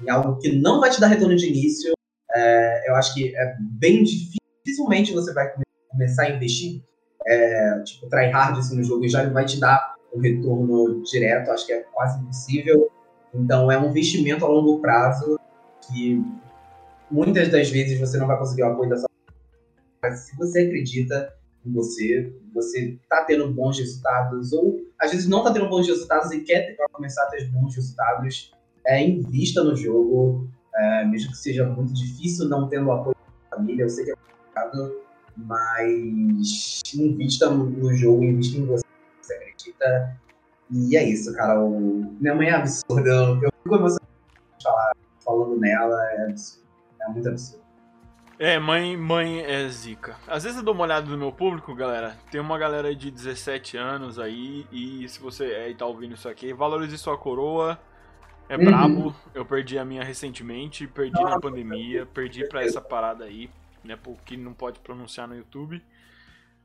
[0.03, 1.93] em algo que não vai te dar retorno de início,
[2.35, 4.03] é, eu acho que é bem.
[4.03, 5.53] Dificilmente você vai
[5.91, 6.83] começar a investir,
[7.27, 11.67] é, tipo, tryhard assim, no jogo e já vai te dar um retorno direto, acho
[11.67, 12.91] que é quase impossível.
[13.35, 15.39] Então é um investimento a longo prazo
[15.87, 16.23] que
[17.11, 19.09] muitas das vezes você não vai conseguir o apoio da sua
[20.03, 21.33] mas se você acredita
[21.65, 26.33] em você, você está tendo bons resultados, ou às vezes não está tendo bons resultados
[26.33, 28.53] e quer começar a ter bons resultados,
[28.87, 33.17] é, invista no jogo, é, mesmo que seja muito difícil não tendo apoio
[33.51, 35.01] da família, eu sei que é complicado,
[35.37, 38.85] mas invista no jogo, invista em você,
[39.21, 40.17] você acredita.
[40.71, 41.61] E é isso, cara.
[41.61, 42.17] O...
[42.21, 43.11] Minha mãe é absurda,
[43.43, 44.03] eu fico emocionado
[45.25, 46.63] falando nela, é absurdo.
[47.01, 47.63] É muito absurdo.
[48.39, 50.17] É, mãe, mãe é zica.
[50.27, 52.17] Às vezes eu dou uma olhada no meu público, galera.
[52.31, 56.29] Tem uma galera de 17 anos aí, e se você é e tá ouvindo isso
[56.29, 57.79] aqui, valorize sua coroa
[58.53, 58.65] é Uhum.
[58.65, 59.17] brabo.
[59.35, 63.49] Eu perdi a minha recentemente, perdi na pandemia, perdi pra essa parada aí,
[63.83, 63.97] né?
[63.97, 65.83] Porque não pode pronunciar no YouTube.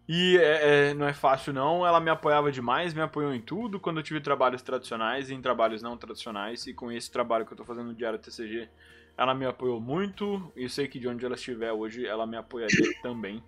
[0.09, 3.77] E é- é, não é fácil não, ela me apoiava demais, me apoiou em tudo,
[3.79, 7.51] quando eu tive trabalhos tradicionais e em trabalhos não tradicionais, e com esse trabalho que
[7.51, 8.69] eu tô fazendo no Diário TCG,
[9.17, 12.37] ela me apoiou muito, e eu sei que de onde ela estiver hoje, ela me
[12.37, 12.69] apoiaria
[13.03, 13.43] também.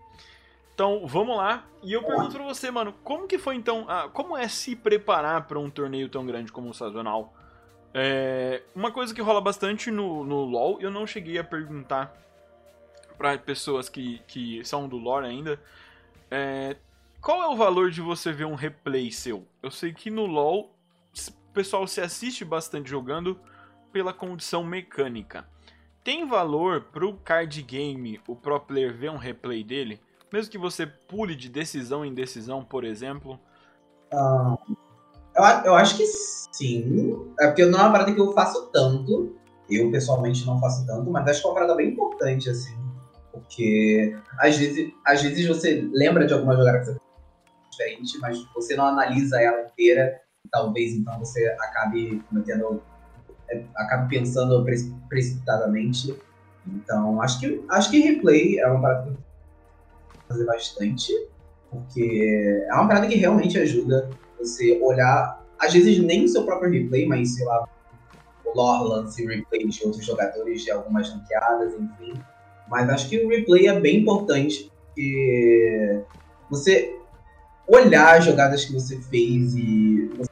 [0.74, 4.36] Então, vamos lá, e eu pergunto pra você, mano, como que foi então, ah, como
[4.36, 7.34] é se preparar pra um torneio tão grande como o Sazonal?
[7.94, 12.16] É, uma coisa que rola bastante no, no LoL, eu não cheguei a perguntar
[13.18, 15.60] pra pessoas que, que são do lore ainda,
[16.32, 16.78] é,
[17.20, 19.46] qual é o valor de você ver um replay seu?
[19.62, 20.74] Eu sei que no LoL
[21.28, 23.38] o pessoal se assiste bastante jogando
[23.92, 25.46] pela condição mecânica.
[26.04, 30.00] Tem valor pro card game o pro player ver um replay dele?
[30.32, 33.40] Mesmo que você pule de decisão em decisão, por exemplo.
[34.14, 34.58] Ah,
[35.40, 37.26] eu, eu acho que sim.
[37.40, 39.36] É porque não é uma parada que eu faço tanto.
[39.70, 42.76] Eu, pessoalmente, não faço tanto, mas acho que é uma parada bem importante, assim.
[43.32, 46.98] Porque às vezes, às vezes você lembra de alguma jogada que você
[47.72, 50.20] diferente, mas você não analisa ela inteira.
[50.52, 52.82] Talvez então você acabe cometendo.
[53.50, 56.20] é, acabe pensando pre- precipitadamente.
[56.68, 59.18] Então, acho que, acho que replay é uma parada que
[60.28, 61.14] fazer bastante.
[61.70, 66.72] Porque é uma parada que realmente ajuda você olhar, às vezes nem o seu próprio
[66.72, 67.68] replay, mas sei lá,
[68.46, 72.14] o lore lance replay de outros jogadores de algumas ranqueadas, enfim.
[72.68, 76.02] Mas acho que o replay é bem importante, porque
[76.50, 76.96] você
[77.68, 80.32] olhar as jogadas que você fez e você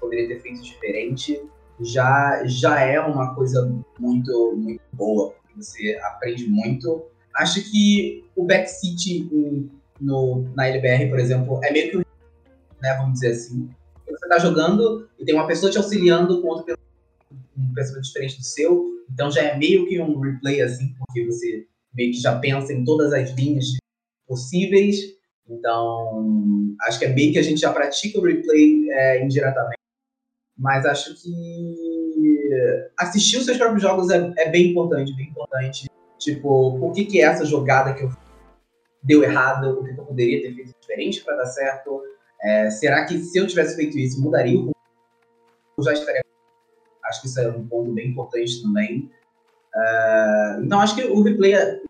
[0.00, 1.40] poderia ter feito diferente
[1.80, 7.02] já, já é uma coisa muito, muito boa, você aprende muito.
[7.34, 9.28] Acho que o backseat
[10.00, 11.96] no, na LBR, por exemplo, é meio que
[12.82, 13.68] né, vamos dizer assim.
[14.08, 16.76] Você tá jogando e tem uma pessoa te auxiliando com outro
[17.56, 21.66] um pensamento diferente do seu, então já é meio que um replay assim, porque você
[21.94, 23.66] meio que já pensa em todas as linhas
[24.26, 24.96] possíveis.
[25.48, 29.80] Então, acho que é meio que a gente já pratica o replay é, indiretamente.
[30.56, 31.90] Mas acho que
[32.98, 35.88] assistir os seus próprios jogos é, é bem importante, bem importante.
[36.18, 38.12] Tipo, por que, que essa jogada que eu
[39.02, 42.02] deu errado, o que eu poderia ter feito diferente para dar certo?
[42.42, 44.72] É, será que se eu tivesse feito isso, mudaria o
[45.80, 46.22] eu já estaria.
[47.04, 49.10] Acho que isso é um ponto bem importante também.
[49.74, 51.80] É, então acho que o replay é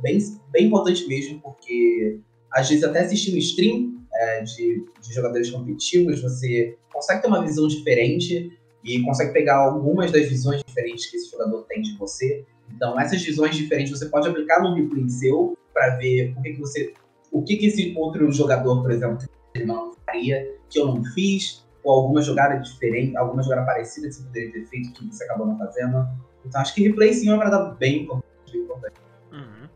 [0.00, 0.18] bem,
[0.50, 2.18] bem importante mesmo, porque
[2.50, 7.68] às vezes até assistindo stream é, de, de jogadores competitivos, você consegue ter uma visão
[7.68, 12.44] diferente e consegue pegar algumas das visões diferentes que esse jogador tem de você.
[12.74, 16.60] Então essas visões diferentes você pode aplicar no replay seu para ver o que, que
[16.60, 16.94] você.
[17.30, 19.18] O que, que esse outro jogador, por exemplo,
[19.64, 24.22] não faria, que eu não fiz, ou alguma jogada diferente, alguma jogada parecida que você
[24.22, 26.06] poderia ter feito que você acabou não fazendo.
[26.44, 28.52] Então acho que replay sim é uma parada bem importante.
[28.52, 29.00] Bem importante.
[29.32, 29.68] Uhum.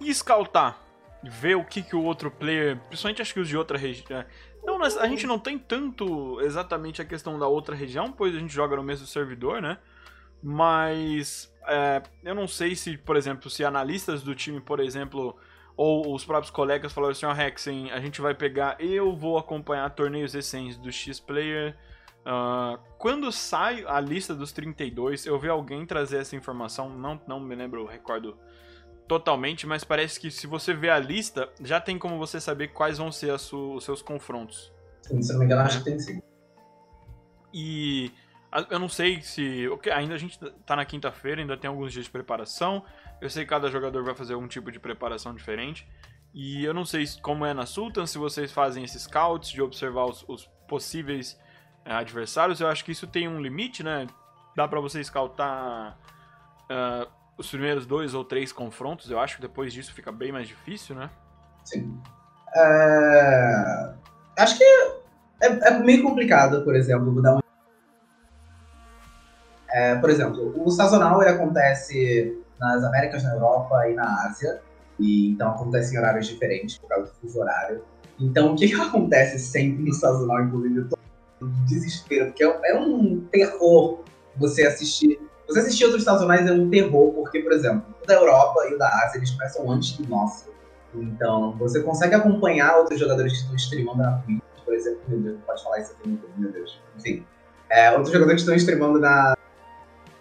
[0.00, 0.78] E scoutar?
[1.22, 4.24] Ver o que, que o outro player, principalmente acho que os de outra região.
[4.64, 8.38] Não, mas a gente não tem tanto exatamente a questão da outra região, pois a
[8.38, 9.78] gente joga no mesmo servidor, né?
[10.42, 15.36] Mas é, eu não sei se, por exemplo, se analistas do time, por exemplo,
[15.78, 19.88] ou os próprios colegas falaram assim, ó, Hexen, a gente vai pegar, eu vou acompanhar
[19.90, 21.78] torneios recentes do X-Player.
[22.26, 27.38] Ah, quando sai a lista dos 32, eu vi alguém trazer essa informação, não, não
[27.38, 28.36] me lembro, recordo
[29.06, 32.98] totalmente, mas parece que se você vê a lista, já tem como você saber quais
[32.98, 34.72] vão ser su- os seus confrontos.
[35.02, 36.20] Sim, se não me engano, acho que tem ser.
[37.54, 38.10] E
[38.70, 39.68] eu não sei se.
[39.92, 42.84] ainda a gente tá na quinta-feira, ainda tem alguns dias de preparação.
[43.20, 45.86] Eu sei que cada jogador vai fazer algum tipo de preparação diferente.
[46.34, 49.60] E eu não sei se- como é na Sultan, se vocês fazem esses scouts de
[49.62, 51.38] observar os, os possíveis
[51.84, 52.60] eh, adversários.
[52.60, 54.06] Eu acho que isso tem um limite, né?
[54.56, 55.98] Dá pra você scoutar
[56.70, 59.10] ah, os primeiros dois ou três confrontos.
[59.10, 61.10] Eu acho que depois disso fica bem mais difícil, né?
[61.64, 62.00] Sim.
[62.54, 63.94] É,
[64.38, 64.64] Acho que
[65.42, 67.40] é, é meio complicado, por exemplo, dar um...
[69.78, 74.60] É, por exemplo, o sazonal ele acontece nas Américas, na Europa e na Ásia,
[74.98, 77.84] e então acontece em horários diferentes por causa do fuso horário.
[78.18, 80.98] Então, o que, que acontece sempre no sazonal, inclusive, eu tô
[81.64, 84.00] desespero, porque é, é um terror
[84.36, 85.20] você assistir.
[85.46, 88.78] Você assistir outros sazonais é um terror, porque, por exemplo, o da Europa e o
[88.78, 90.50] da Ásia eles começam antes do nosso.
[90.92, 95.00] Então, você consegue acompanhar outros jogadores que estão streamando na Twitch, por exemplo.
[95.06, 96.80] Meu Deus, pode falar isso aqui meu Deus.
[96.98, 97.24] Enfim.
[97.70, 99.36] É, outros jogadores que estão streamando na,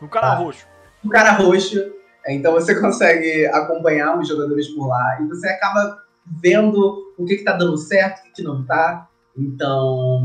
[0.01, 0.35] No canal Ah.
[0.35, 0.67] roxo.
[1.03, 1.93] no cara roxo.
[2.27, 5.97] Então você consegue acompanhar os jogadores por lá e você acaba
[6.41, 9.07] vendo o que, que tá dando certo, o que, que não tá.
[9.37, 10.19] Então,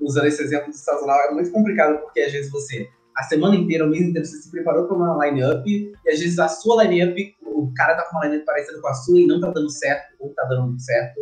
[0.00, 3.84] usando esse exemplo do sazonal, é muito complicado porque às vezes você, a semana inteira,
[3.84, 7.36] o mês inteiro, você se preparou para uma line-up e às vezes a sua line-up,
[7.42, 10.14] o cara tá com uma line-up parecida com a sua e não tá dando certo,
[10.20, 11.20] ou tá dando certo.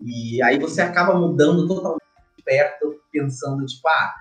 [0.00, 2.02] E aí você acaba mudando totalmente
[2.44, 4.14] perto, pensando, tipo, ah,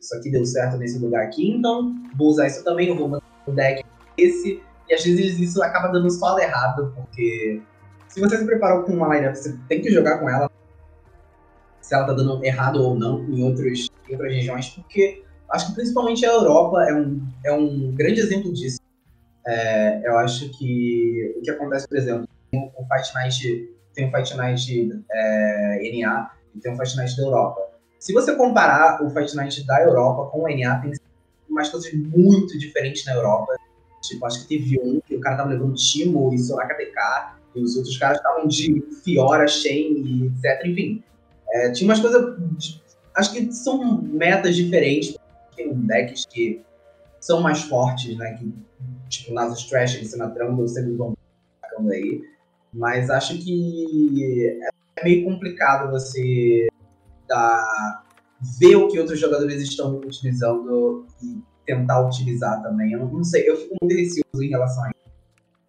[0.00, 3.24] isso aqui deu certo nesse lugar aqui, então vou usar isso também, eu vou mandar
[3.46, 3.84] um deck
[4.16, 4.62] esse.
[4.88, 7.60] E às vezes isso acaba dando solo errado, porque
[8.08, 10.50] se você se preparou com uma lineup, você tem que jogar com ela,
[11.80, 15.74] se ela tá dando errado ou não em, outros, em outras regiões, porque acho que
[15.74, 18.80] principalmente a Europa é um, é um grande exemplo disso.
[19.46, 24.10] É, eu acho que o que acontece, por exemplo, tem o Fight Night, tem o
[24.10, 27.75] Fight Night é, NA e tem o Fight Night da Europa.
[28.06, 30.92] Se você comparar o Fight Night da Europa com o NA, tem
[31.50, 33.52] umas coisas muito diferentes na Europa.
[34.00, 37.60] Tipo, acho que teve um que o cara tava levando Timo e Soraka DK, e
[37.64, 40.66] os outros caras estavam de Fiora, Shen, etc.
[40.66, 41.02] Enfim,
[41.50, 42.80] é, tinha umas coisas.
[43.16, 45.18] Acho que são metas diferentes.
[45.56, 46.62] Tem decks que
[47.18, 48.34] são mais fortes, né?
[48.34, 48.54] Que,
[49.08, 51.16] tipo, Nasus Trash e Sinatrambo sempre vão
[51.60, 52.22] ficando aí.
[52.72, 54.60] Mas acho que
[54.96, 56.68] é meio complicado você
[57.28, 58.04] dar,
[58.58, 62.92] ver o que outros jogadores estão utilizando e tentar utilizar também.
[62.92, 64.96] Eu não, não sei, eu fico muito receoso em relação a isso.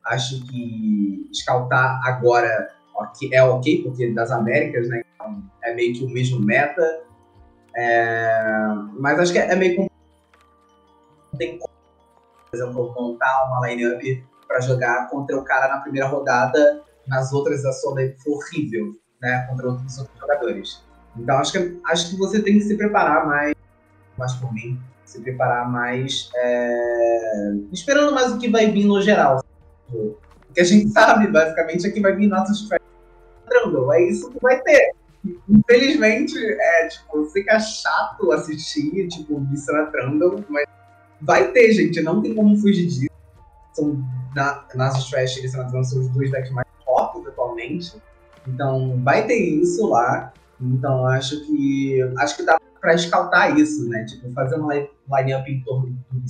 [0.05, 2.69] Acho que scoutar agora
[3.31, 5.03] é ok, porque das Américas, né?
[5.13, 7.01] Então é meio que o mesmo meta.
[7.75, 8.67] É,
[8.99, 9.97] mas acho que é meio complicado.
[11.31, 11.73] Não tem como,
[12.49, 14.01] por exemplo, montar uma lineup
[14.47, 19.45] para jogar contra o cara na primeira rodada, nas outras a sua foi horrível, né?
[19.49, 20.86] Contra outros, outros jogadores.
[21.19, 23.53] Então acho que, acho que você tem que se preparar mais,
[24.17, 29.43] mais por mim, se preparar mais, é, esperando mais o que vai vir no geral.
[29.91, 30.15] O
[30.53, 32.67] que a gente sabe, basicamente, é que vai vir nossos
[33.47, 33.93] Trundle.
[33.93, 34.91] É isso que vai ter.
[35.49, 40.65] Infelizmente, é, tipo, fica chato assistir, tipo, Missão Trundle, mas
[41.21, 42.01] vai ter, gente.
[42.01, 43.07] Não tem como fugir disso.
[43.73, 44.03] São,
[44.35, 47.93] na, Nasus Trash e Missão Trundle são os dois decks mais fortes atualmente.
[48.47, 50.33] Então, vai ter isso lá.
[50.59, 54.05] Então, acho que acho que dá para escaltar isso, né?
[54.05, 56.21] Tipo, fazer uma line-up em torno do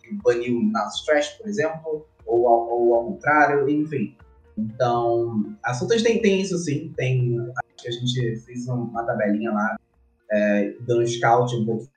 [0.00, 4.16] que baniu Nasus Trash, por exemplo, ou ao, ou ao contrário, enfim.
[4.56, 7.38] Então, as outras tem, tem isso sim, tem.
[7.40, 9.76] Acho que a gente fez uma tabelinha lá,
[10.30, 11.88] é, dando scout um pouco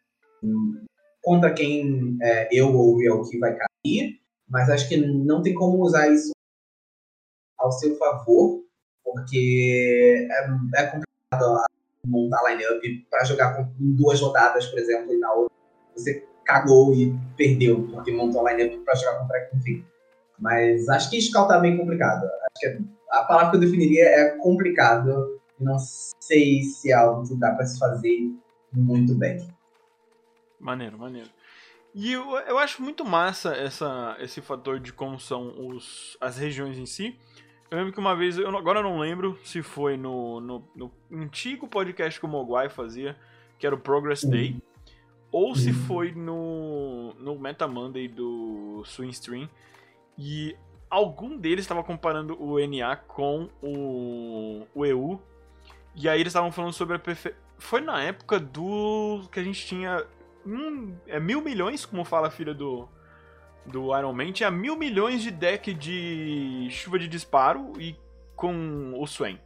[1.21, 5.81] contra quem é, eu ou o que vai cair, mas acho que não tem como
[5.81, 6.31] usar isso
[7.57, 8.63] ao seu favor,
[9.03, 11.12] porque é, é complicado
[12.05, 15.53] montar line-up para jogar com, em duas rodadas, por exemplo, e na outra
[15.95, 19.85] você cagou e perdeu, porque montou a line-up para jogar contra quem
[20.39, 22.25] mas acho que scout tá bem complicado.
[22.25, 25.39] Acho que a palavra que eu definiria é complicado.
[25.57, 25.77] Não
[26.19, 28.29] sei se é algo que dá para se fazer
[28.73, 29.47] muito bem.
[30.59, 31.29] Maneiro, maneiro.
[31.93, 36.77] E eu, eu acho muito massa essa, esse fator de como são os, as regiões
[36.77, 37.17] em si.
[37.73, 40.91] Eu lembro que uma vez, eu, agora eu não lembro se foi no, no, no,
[41.11, 43.17] antigo podcast que o Mogwai fazia,
[43.57, 44.61] que era o Progress Day,
[45.31, 49.49] ou se foi no, no Meta Monday do Swingstream,
[50.15, 50.55] e
[50.87, 55.19] algum deles estava comparando o NA com o, o EU.
[55.95, 57.33] E aí eles estavam falando sobre a perfe...
[57.57, 59.27] Foi na época do.
[59.31, 60.05] que a gente tinha.
[60.45, 62.87] Hum, é mil milhões, como fala a filha do.
[63.65, 67.95] Do Iron Man, tinha mil milhões de deck de chuva de disparo e
[68.35, 69.39] com o Swain.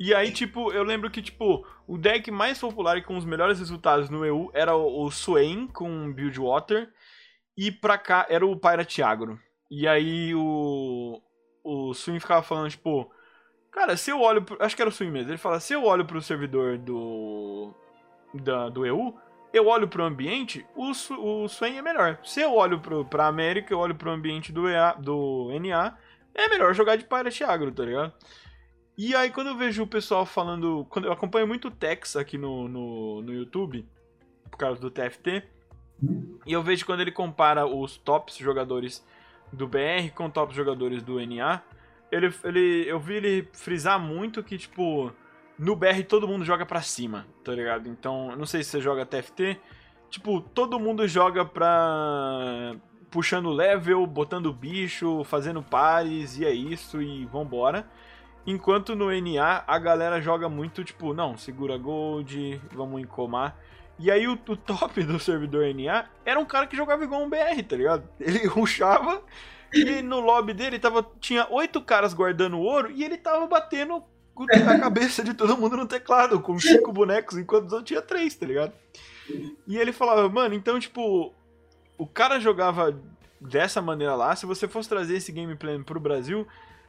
[0.00, 3.58] E aí, tipo, eu lembro que, tipo, o deck mais popular e com os melhores
[3.58, 6.88] resultados no EU era o, o Swain com Build Water
[7.56, 9.38] e pra cá era o Pirate Agro.
[9.68, 11.20] E aí o.
[11.64, 13.10] O ficava falando, tipo.
[13.72, 14.42] Cara, se eu olho.
[14.42, 15.30] Pro, acho que era o Swing mesmo.
[15.30, 17.74] Ele fala: se eu olho pro servidor do.
[18.32, 19.14] Da, do EU,
[19.52, 22.18] eu olho pro ambiente, o, o Swain é melhor.
[22.24, 25.96] Se eu olho pro, pra América, eu olho pro ambiente do, EA, do NA,
[26.34, 28.12] é melhor jogar de Pirate Agro, tá ligado?
[28.96, 30.84] E aí quando eu vejo o pessoal falando.
[30.90, 33.86] Quando eu acompanho muito o Tex aqui no, no, no YouTube,
[34.50, 35.44] por causa do TFT.
[36.46, 39.04] E eu vejo quando ele compara os tops jogadores
[39.52, 41.62] do BR com tops jogadores do NA,
[42.10, 45.12] ele, ele, eu vi ele frisar muito que, tipo,
[45.58, 47.88] no BR todo mundo joga pra cima, tá ligado?
[47.88, 49.58] Então, não sei se você joga TFT,
[50.08, 52.76] tipo, todo mundo joga pra.
[53.10, 57.86] puxando level, botando bicho, fazendo pares, e é isso, e vambora.
[58.46, 63.56] Enquanto no NA a galera joga muito, tipo, não, segura gold, vamos encomar.
[63.98, 67.28] E aí o, o, top do servidor NA era um cara que jogava igual um
[67.28, 68.08] BR, tá ligado?
[68.20, 69.22] Ele ruxava
[69.74, 74.02] e no lobby dele tava, tinha oito caras guardando ouro e ele tava batendo
[74.44, 78.46] a cabeça de todo mundo no teclado, com cinco bonecos, enquanto eu tinha três, tá
[78.46, 78.72] ligado?
[79.66, 81.32] E ele falava, mano, então, tipo,
[81.96, 82.98] o cara jogava
[83.40, 86.46] dessa maneira lá, se você fosse trazer esse gameplay pro Brasil,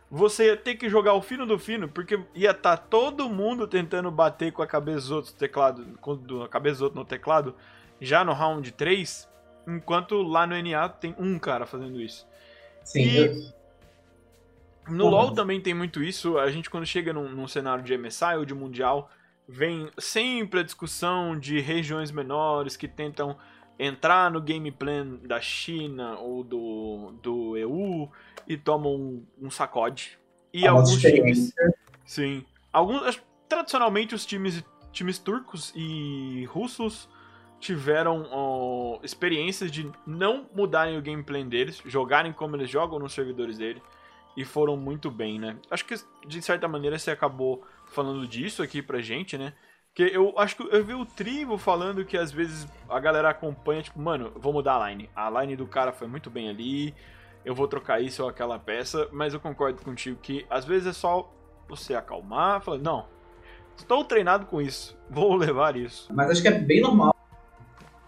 [0.09, 3.67] você ia ter que jogar o fino do fino, porque ia estar tá todo mundo
[3.67, 7.55] tentando bater com a cabeça dos outros teclado, com a cabeça dos outros no teclado,
[8.01, 9.29] já no round 3,
[9.67, 12.27] enquanto lá no NA tem um cara fazendo isso.
[12.83, 13.01] Sim.
[13.01, 13.58] E
[14.89, 15.07] no.
[15.09, 18.45] LoL também tem muito isso, a gente quando chega num, num cenário de MSI ou
[18.45, 19.09] de Mundial,
[19.47, 23.37] vem sempre a discussão de regiões menores que tentam
[23.79, 28.09] entrar no game plan da China ou do, do EU
[28.47, 30.19] e tomam um, um sacode.
[30.53, 31.53] E alguns times.
[32.05, 32.45] Sim.
[32.73, 37.09] Alguns, tradicionalmente os times, times turcos e russos
[37.59, 43.81] tiveram experiências de não mudarem o gameplay deles, jogarem como eles jogam nos servidores dele
[44.35, 45.57] e foram muito bem, né?
[45.69, 45.95] Acho que
[46.27, 49.53] de certa maneira você acabou falando disso aqui pra gente, né?
[49.93, 53.81] Que eu acho que eu vi o Trivo falando que às vezes a galera acompanha,
[53.81, 55.09] tipo, mano, vou mudar a line.
[55.15, 56.93] A line do cara foi muito bem ali,
[57.43, 60.93] eu vou trocar isso ou aquela peça, mas eu concordo contigo que às vezes é
[60.93, 61.33] só
[61.67, 63.07] você acalmar, falar, não,
[63.77, 66.07] estou treinado com isso, vou levar isso.
[66.13, 67.15] Mas acho que é bem normal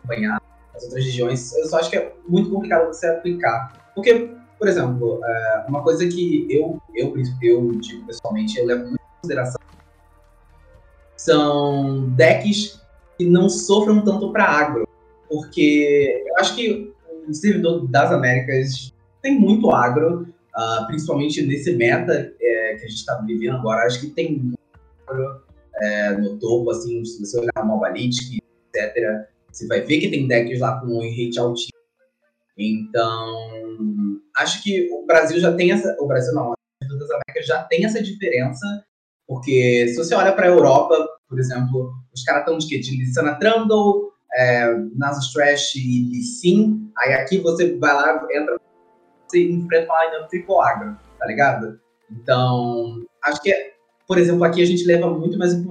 [0.01, 0.41] acompanhar
[0.75, 3.91] as outras regiões, eu só acho que é muito complicado você aplicar.
[3.93, 9.01] Porque, por exemplo, é, uma coisa que eu, eu, eu digo pessoalmente, eu levo muito
[9.01, 9.59] em consideração
[11.21, 12.79] são decks
[13.17, 14.87] que não sofram tanto para agro.
[15.29, 16.93] Porque eu acho que
[17.27, 22.97] o servidor das Américas tem muito agro, uh, principalmente nesse meta é, que a gente
[22.97, 23.85] está vivendo agora.
[23.85, 24.59] Acho que tem muito
[25.07, 25.41] agro
[25.75, 28.39] é, no topo, assim, se você olhar o Mobalytic,
[28.73, 31.71] etc., você vai ver que tem decks lá com um rate altíssimo.
[32.57, 35.95] Então, acho que o Brasil já tem essa.
[35.99, 38.65] O Brasil não, das Américas já tem essa diferença
[39.31, 40.93] porque se você olha para a Europa,
[41.29, 42.79] por exemplo, os caras estão de quê?
[42.79, 46.91] De Lissana Trundle, é, Nasus Trash e Sim.
[46.97, 48.59] Aí aqui você vai lá, entra,
[49.25, 51.79] você enfrenta uma lineup triple agro, tá ligado?
[52.11, 53.53] Então, acho que,
[54.05, 55.65] por exemplo, aqui a gente leva muito mais em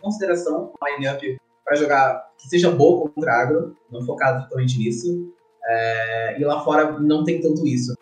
[0.00, 1.22] consideração uma lineup
[1.64, 5.32] para jogar que seja boa contra agro, não focado totalmente nisso.
[5.64, 7.95] É, e lá fora não tem tanto isso.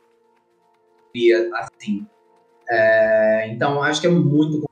[1.54, 2.06] Assim.
[2.68, 4.64] É, então, acho que é muito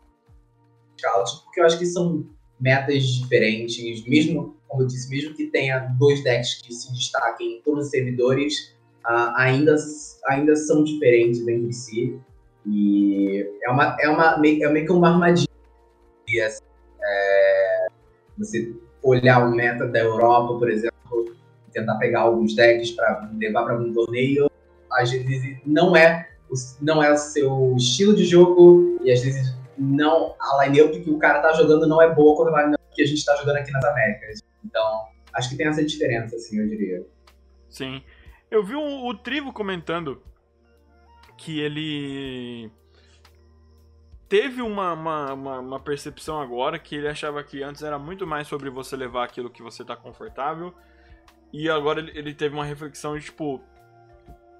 [0.98, 2.26] Scout, porque eu acho que são
[2.60, 7.62] metas diferentes, mesmo, como eu disse, mesmo que tenha dois decks que se destaquem em
[7.62, 8.74] todos os servidores,
[9.04, 9.76] uh, ainda,
[10.26, 12.20] ainda são diferentes entre si.
[12.64, 15.48] E é, uma, é, uma, é meio que uma armadilha.
[16.46, 16.62] Assim,
[17.02, 17.86] é,
[18.38, 18.72] você
[19.02, 20.92] olhar o meta da Europa, por exemplo,
[21.72, 24.48] tentar pegar alguns decks para levar para algum torneio,
[24.92, 26.28] às vezes não é,
[26.80, 31.18] não é o seu estilo de jogo e às vezes não a line-up que o
[31.18, 33.70] cara tá jogando não é boa quando a line-up que a gente tá jogando aqui
[33.70, 34.42] nas Américas.
[34.64, 37.06] Então, acho que tem essa diferença, assim, eu diria.
[37.68, 38.02] Sim.
[38.50, 40.22] Eu vi um, o Trivo comentando
[41.38, 42.70] que ele
[44.28, 48.46] teve uma, uma, uma, uma, percepção agora que ele achava que antes era muito mais
[48.46, 50.72] sobre você levar aquilo que você tá confortável.
[51.52, 53.60] E agora ele, ele teve uma reflexão de tipo,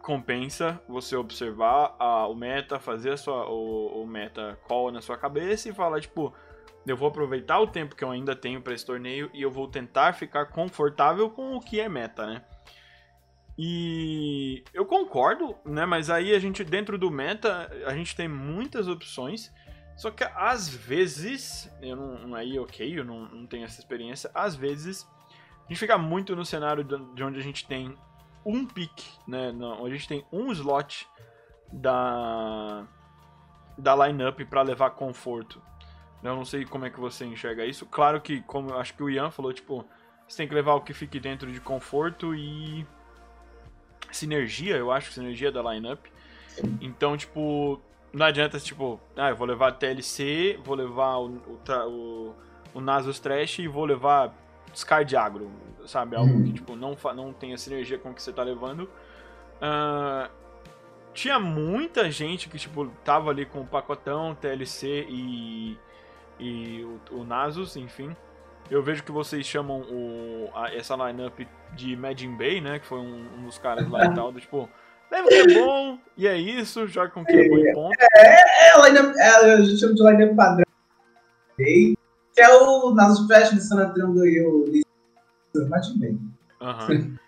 [0.03, 5.17] compensa você observar a, o meta, fazer a sua, o, o, meta call na sua
[5.17, 6.35] cabeça e falar, tipo,
[6.87, 9.69] eu vou aproveitar o tempo que eu ainda tenho para esse torneio e eu vou
[9.69, 12.45] tentar ficar confortável com o que é meta, né?
[13.57, 15.87] E eu concordo, né?
[15.87, 19.53] Mas aí a gente, dentro do meta, a gente tem muitas opções.
[19.95, 24.57] Só que às vezes, eu não, aí ok, eu não, não tenho essa experiência, às
[24.57, 25.07] vezes
[25.65, 27.97] a gente fica muito no cenário de onde a gente tem
[28.45, 29.53] um pick, né?
[29.53, 31.09] Não, a gente tem um slot
[31.73, 32.85] da
[33.77, 35.61] da lineup para levar conforto.
[36.23, 37.85] Eu não sei como é que você enxerga isso.
[37.87, 39.85] Claro que, como acho que o Ian falou, tipo,
[40.29, 42.87] você tem que levar o que fique dentro de conforto e
[44.11, 46.07] sinergia, eu acho, sinergia da lineup.
[46.81, 47.81] Então, tipo,
[48.13, 52.35] não adianta, tipo, ah, eu vou levar TLC, vou levar o, o, o,
[52.75, 54.33] o Nasus Trash e vou levar
[54.73, 55.51] discard agro,
[55.87, 56.17] sabe?
[56.17, 56.53] Algo que, uhum.
[56.53, 58.89] tipo, não, não tem a sinergia com o que você tá levando.
[59.61, 60.31] Uh,
[61.13, 65.79] tinha muita gente que, tipo, tava ali com o pacotão, TLC e,
[66.39, 68.17] e o, o Nasus, enfim.
[68.71, 71.41] Eu vejo que vocês chamam o, a, essa lineup
[71.75, 72.79] de Imagine Bay, né?
[72.79, 74.69] Que foi um, um dos caras lá e tal, do, tipo...
[75.11, 77.73] Leva o que é bom, e é isso, joga com o que é bom e
[77.75, 77.95] ponto.
[78.01, 80.65] É, é, é, lineup, é a gente chama de lineup padrão.
[82.35, 86.19] Que é o Nasus Trash de San Andreas o bate bem.
[86.61, 87.19] Uhum.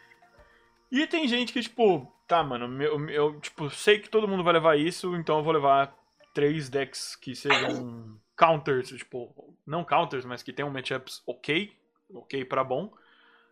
[0.90, 4.54] e tem gente que, tipo, tá, mano, eu, eu, tipo, sei que todo mundo vai
[4.54, 5.94] levar isso, então eu vou levar
[6.32, 11.72] três decks que sejam counters, tipo, não counters, mas que tenham matchups ok,
[12.12, 12.92] ok para bom,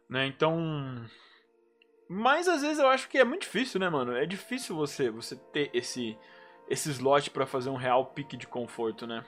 [0.08, 0.26] né?
[0.26, 1.04] Então,
[2.08, 4.14] mas às vezes eu acho que é muito difícil, né, mano?
[4.14, 6.16] É difícil você você ter esse
[6.68, 9.24] esse slot para fazer um real pique de conforto, né?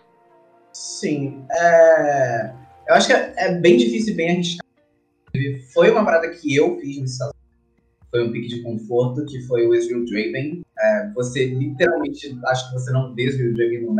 [0.74, 2.52] Sim, é...
[2.88, 4.68] eu acho que é, bem difícil e bem arriscado.
[5.72, 7.18] Foi uma parada que eu fiz nesse
[8.14, 10.62] foi um pique de conforto, que foi o Ezreal Draven.
[10.78, 13.96] É, você literalmente, acho que você não vê Ezreal Draven no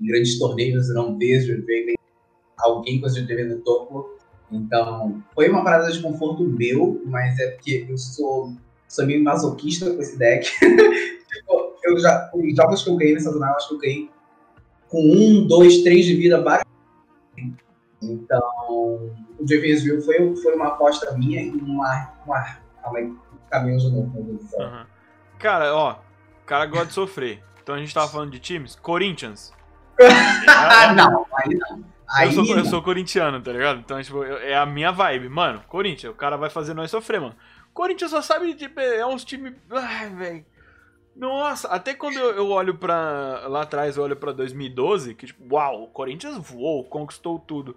[0.00, 1.94] em grandes torneios, você não vê Ezreal Draven,
[2.56, 4.16] alguém com Ezreal Draven no topo.
[4.50, 8.54] Então, foi uma parada de conforto meu, mas é porque eu sou,
[8.88, 10.50] sou meio masoquista com esse deck.
[10.58, 14.10] tipo, eu já, os jogos que eu ganhei nessa zona, acho que eu ganhei
[14.94, 16.64] com um, dois, três de vida várias
[18.00, 23.16] então, o Draven Ezreal foi, foi uma aposta minha em uma, uma, uma
[23.50, 24.18] caminhos de novo.
[24.18, 24.86] Uhum.
[25.38, 27.42] Cara, ó, o cara gosta de sofrer.
[27.62, 28.76] Então a gente tava falando de times.
[28.76, 29.52] Corinthians.
[30.94, 31.84] não, aí não.
[32.10, 32.58] Aí eu, sou, não.
[32.58, 33.80] eu sou corintiano, tá ligado?
[33.80, 35.28] Então, tipo, é a minha vibe.
[35.28, 37.34] Mano, Corinthians, o cara vai fazer nós sofrer, mano.
[37.72, 39.54] Corinthians só sabe, tipo, é uns times.
[39.70, 40.44] Ai, velho.
[41.16, 43.46] Nossa, até quando eu, olho pra.
[43.46, 47.76] Lá atrás, eu olho pra 2012, que tipo, uau, o Corinthians voou, conquistou tudo.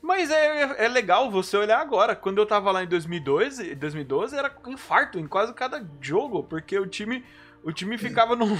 [0.00, 2.16] Mas é, é legal você olhar agora.
[2.16, 6.86] Quando eu tava lá em 2012, 2012 era infarto em quase cada jogo, porque o
[6.86, 7.24] time,
[7.62, 8.58] o time ficava num,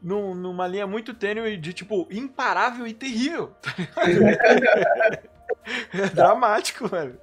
[0.00, 3.52] num, numa linha muito tênue de tipo imparável e terrível.
[5.92, 7.20] é dramático, velho.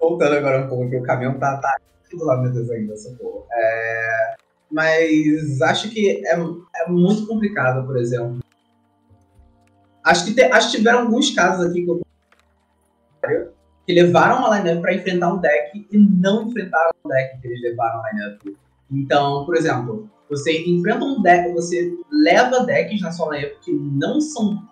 [0.00, 1.76] Voltando agora um pouco, que o caminhão tá, tá
[2.10, 3.46] Deus ainda, socorro.
[3.52, 4.34] É,
[4.72, 6.34] mas acho que é,
[6.76, 8.40] é muito complicado, por exemplo.
[10.02, 12.02] Acho que, te, acho que tiveram alguns casos aqui que eu
[13.86, 17.62] que levaram uma lineup para enfrentar um deck e não enfrentaram o deck que eles
[17.62, 18.40] levaram a lineup.
[18.90, 24.20] Então, por exemplo, você enfrenta um deck, você leva decks na sua lineup que não
[24.20, 24.62] são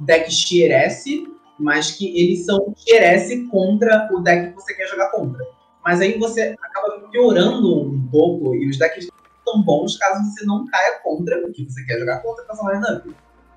[0.00, 1.26] decks tier S,
[1.58, 5.44] mas que eles são tier S contra o deck que você quer jogar contra.
[5.84, 9.08] Mas aí você acaba piorando um pouco e os decks
[9.50, 12.72] tão bons caso você não caia contra o que você quer jogar contra com essa
[12.72, 13.06] lineup.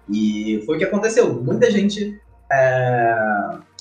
[0.10, 1.34] E foi o que aconteceu.
[1.42, 2.20] Muita gente
[2.52, 3.16] é,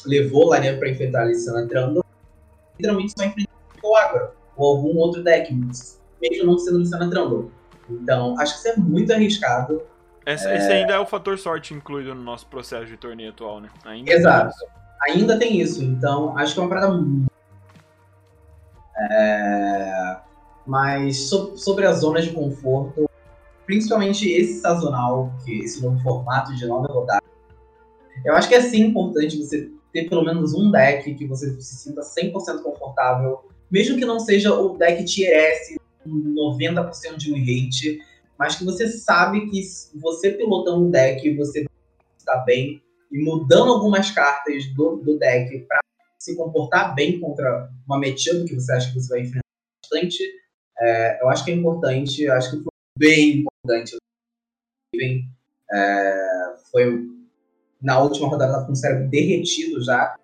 [0.05, 2.05] levou Larian para enfrentar a Lissana Trundle,
[2.79, 3.53] literalmente só enfrentou
[3.83, 5.53] o Agro, ou algum outro deck,
[6.21, 7.51] mesmo não sendo Lissana Trundle.
[7.91, 9.83] Então, acho que isso é muito arriscado.
[10.25, 10.57] Esse, é...
[10.57, 13.69] esse, ainda é o fator sorte incluído no nosso processo de torneio atual, né?
[13.85, 14.55] Ainda Exato.
[14.59, 14.69] Tem
[15.03, 15.83] ainda tem isso.
[15.83, 17.05] Então, acho que é uma parada.
[18.97, 20.17] É...
[20.67, 23.09] Mas so, sobre as zonas de conforto,
[23.67, 27.23] principalmente esse sazonal, que esse novo formato de nova rodada,
[28.25, 31.77] eu acho que é sim importante você ter pelo menos um deck que você se
[31.77, 33.41] sinta 100% confortável,
[33.71, 38.01] mesmo que não seja o deck tier S, 90% de win rate,
[38.39, 39.63] mas que você sabe que
[40.01, 41.65] você pilotando um deck, você
[42.19, 45.81] está bem, e mudando algumas cartas do, do deck para
[46.19, 49.43] se comportar bem contra uma matchup que você acha que você vai enfrentar
[49.83, 50.23] bastante,
[50.83, 53.97] é, eu acho que é importante, acho que foi bem importante.
[55.72, 57.09] É, foi
[57.80, 60.16] na última rodada tava com o cérebro derretido já.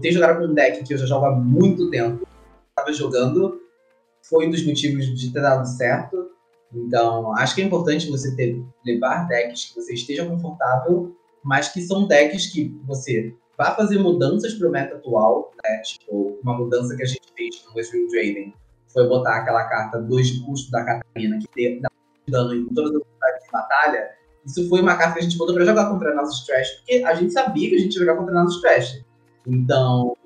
[0.00, 2.26] Ter jogado com um deck que eu já jogo há muito tempo,
[2.70, 3.60] estava jogando,
[4.22, 6.30] foi um dos motivos de ter dado certo.
[6.74, 11.82] Então, acho que é importante você ter, levar decks que você esteja confortável, mas que
[11.82, 15.82] são decks que você vai fazer mudanças para o meta atual, né?
[15.82, 18.54] Tipo, uma mudança que a gente fez no Westfield Draven
[18.98, 21.88] foi botar aquela carta 2 de custo da Catarina, que dá
[22.28, 24.10] dano em todas as unidades de batalha,
[24.44, 27.14] isso foi uma carta que a gente botou pra jogar contra nossos trash, porque a
[27.14, 29.04] gente sabia que a gente ia jogar contra nossos trash.
[29.46, 30.16] Então,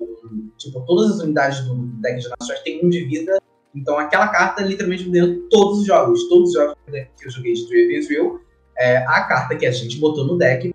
[0.57, 3.37] tipo, todas as unidades do deck de nossos trash têm um de vida.
[3.75, 6.27] Então, aquela carta literalmente me deu todos os jogos.
[6.29, 8.39] Todos os jogos que eu joguei de Draven Israel,
[8.77, 10.73] é, a carta que a gente botou no deck,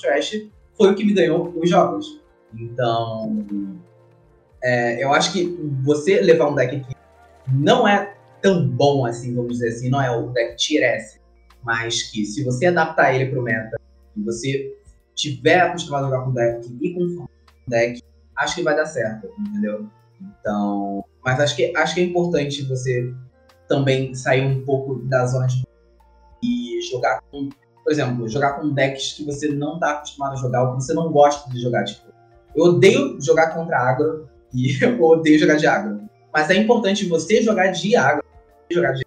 [0.00, 2.20] trash, foi o que me ganhou os jogos.
[2.52, 3.44] Então,
[4.64, 5.44] é, eu acho que
[5.82, 6.96] você levar um deck que
[7.52, 11.20] não é tão bom assim, vamos dizer assim, não é o deck Tier S,
[11.62, 13.78] mas que se você adaptar ele para o meta
[14.16, 14.74] e você
[15.14, 17.26] tiver acostumado a jogar com deck e com
[17.68, 18.02] deck,
[18.36, 19.86] acho que vai dar certo, entendeu?
[20.20, 23.12] Então, mas acho que acho que é importante você
[23.68, 25.62] também sair um pouco da zona de
[26.42, 27.50] e jogar com,
[27.82, 30.94] por exemplo, jogar com decks que você não está acostumado a jogar ou que você
[30.94, 32.06] não gosta de jogar, tipo,
[32.54, 36.00] eu odeio jogar contra agro e eu odeio jogar de agro.
[36.32, 38.24] Mas é importante você jogar de agro,
[38.70, 39.04] jogar de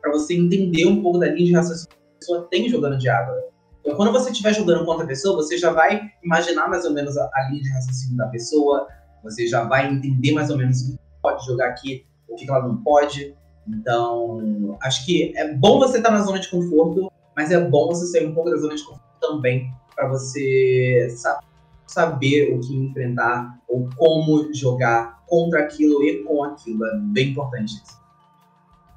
[0.00, 3.08] para você entender um pouco da linha de raciocínio que a pessoa tem jogando de
[3.08, 3.34] água.
[3.80, 7.16] Então, quando você estiver jogando contra a pessoa, você já vai imaginar mais ou menos
[7.16, 8.86] a, a linha de raciocínio da pessoa,
[9.22, 12.66] você já vai entender mais ou menos o que pode jogar aqui, o que ela
[12.66, 13.34] não pode.
[13.66, 18.06] Então, acho que é bom você estar na zona de conforto, mas é bom você
[18.06, 21.40] sair um pouco da zona de conforto também para você sa
[21.86, 26.84] saber o que enfrentar ou como jogar contra aquilo e com aquilo.
[26.84, 28.02] É bem importante isso.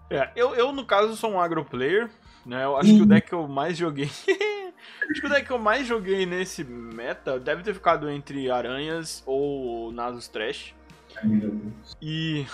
[0.10, 2.10] É, eu, eu, no caso, sou um agro player,
[2.46, 2.64] né?
[2.64, 4.06] Eu acho que o deck que eu mais joguei.
[5.12, 9.22] acho que o deck que eu mais joguei nesse meta deve ter ficado entre Aranhas
[9.26, 10.74] ou Nasus Trash.
[12.02, 12.46] E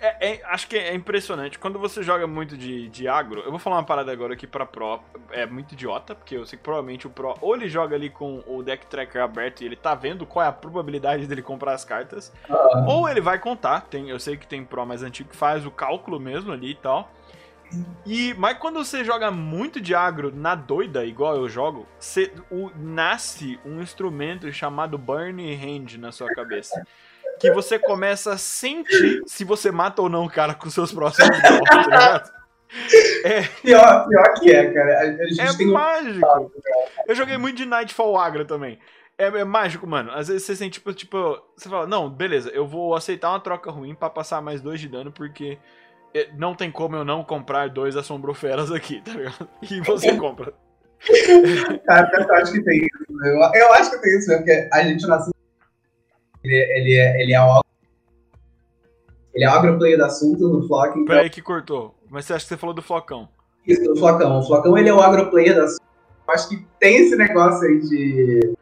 [0.00, 1.58] é, é, acho que é impressionante.
[1.58, 4.64] Quando você joga muito de, de agro, eu vou falar uma parada agora aqui pra
[4.64, 5.00] Pro.
[5.30, 8.42] É muito idiota, porque eu sei que provavelmente o Pro ou ele joga ali com
[8.46, 11.84] o deck tracker aberto e ele tá vendo qual é a probabilidade dele comprar as
[11.84, 12.86] cartas, uhum.
[12.86, 13.82] ou ele vai contar.
[13.82, 16.76] Tem, eu sei que tem Pro mais antigo que faz o cálculo mesmo ali e
[16.76, 17.12] tal.
[18.04, 22.70] E, mas quando você joga muito de agro na doida, igual eu jogo, você, o,
[22.74, 26.82] nasce um instrumento chamado Burn Hand na sua cabeça
[27.40, 31.40] que você começa a sentir se você mata ou não o cara com seus próximos
[31.40, 32.40] golpes, tá ligado?
[33.24, 33.42] É.
[33.62, 34.92] Pior, pior que é, cara.
[34.92, 36.26] é mágico.
[36.38, 36.50] Um...
[37.08, 38.78] Eu joguei muito de Nightfall Agra também.
[39.18, 40.12] É, é, mágico, mano.
[40.12, 43.70] Às vezes você sente, tipo, tipo, você fala, não, beleza, eu vou aceitar uma troca
[43.70, 45.58] ruim para passar mais dois de dano, porque
[46.14, 49.48] é, não tem como eu não comprar dois assombroferas aqui, tá ligado?
[49.62, 50.54] E você compra.
[51.86, 53.24] Cara, eu acho que tem isso.
[53.24, 55.32] Eu, eu acho que tem isso mesmo, porque a gente nasceu
[56.42, 57.60] ele, ele, é, ele é o
[59.32, 60.90] ele é o agroplayer da Sulta no Flock.
[60.90, 61.04] Então...
[61.04, 61.94] Peraí que cortou.
[62.08, 63.28] Mas você acha que você falou do Flocão?
[63.66, 64.38] Isso, do Flocão.
[64.38, 65.84] O Flocão ele é o agroplayer da Sulta.
[66.26, 68.54] Eu acho que tem esse negócio aí de.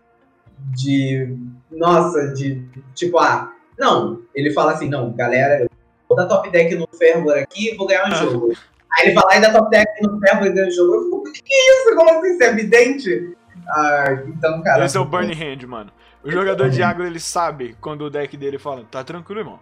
[0.74, 1.36] de.
[1.70, 2.62] Nossa, de.
[2.94, 4.22] Tipo, ah, não.
[4.34, 5.68] Ele fala assim, não, galera, eu
[6.08, 8.14] vou dar top deck no Fervor aqui e vou ganhar um ah.
[8.14, 8.52] jogo.
[8.92, 10.94] Aí ele fala, e dá top deck no Fervor e ganha um jogo.
[10.94, 11.96] Eu fico, que, que é isso?
[11.96, 12.28] Como assim?
[12.32, 13.36] Isso é evidente?
[13.68, 14.84] Ah, então, cara.
[14.84, 15.92] Esse é o Burning Hand, mano.
[16.22, 19.60] O jogador de agro, ele sabe quando o deck dele fala, tá tranquilo, irmão.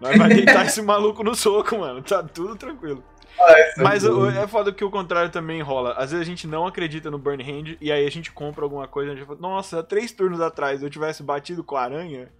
[0.00, 2.02] Nós vai deitar esse maluco no soco, mano.
[2.02, 3.04] Tá tudo tranquilo.
[3.38, 5.92] Ah, é Mas o, é foda que o contrário também rola.
[5.92, 8.88] Às vezes a gente não acredita no Burn Hand e aí a gente compra alguma
[8.88, 12.30] coisa e a gente fala, nossa, três turnos atrás eu tivesse batido com a aranha,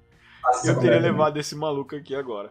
[0.42, 2.50] nossa, eu teria levado esse maluco aqui agora.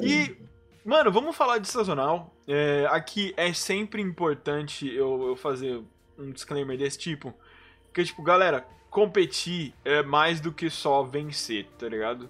[0.00, 0.36] E,
[0.84, 2.34] mano, vamos falar de sazonal.
[2.46, 5.82] É, aqui é sempre importante eu, eu fazer
[6.18, 7.32] um disclaimer desse tipo.
[7.86, 12.28] Porque, tipo, galera, competir é mais do que só vencer, tá ligado?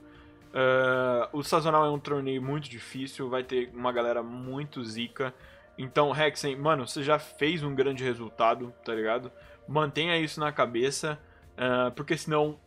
[0.48, 5.34] Uh, o sazonal é um torneio muito difícil, vai ter uma galera muito zica.
[5.76, 9.30] Então, Hexen, mano, você já fez um grande resultado, tá ligado?
[9.66, 11.18] Mantenha isso na cabeça,
[11.54, 12.59] uh, porque senão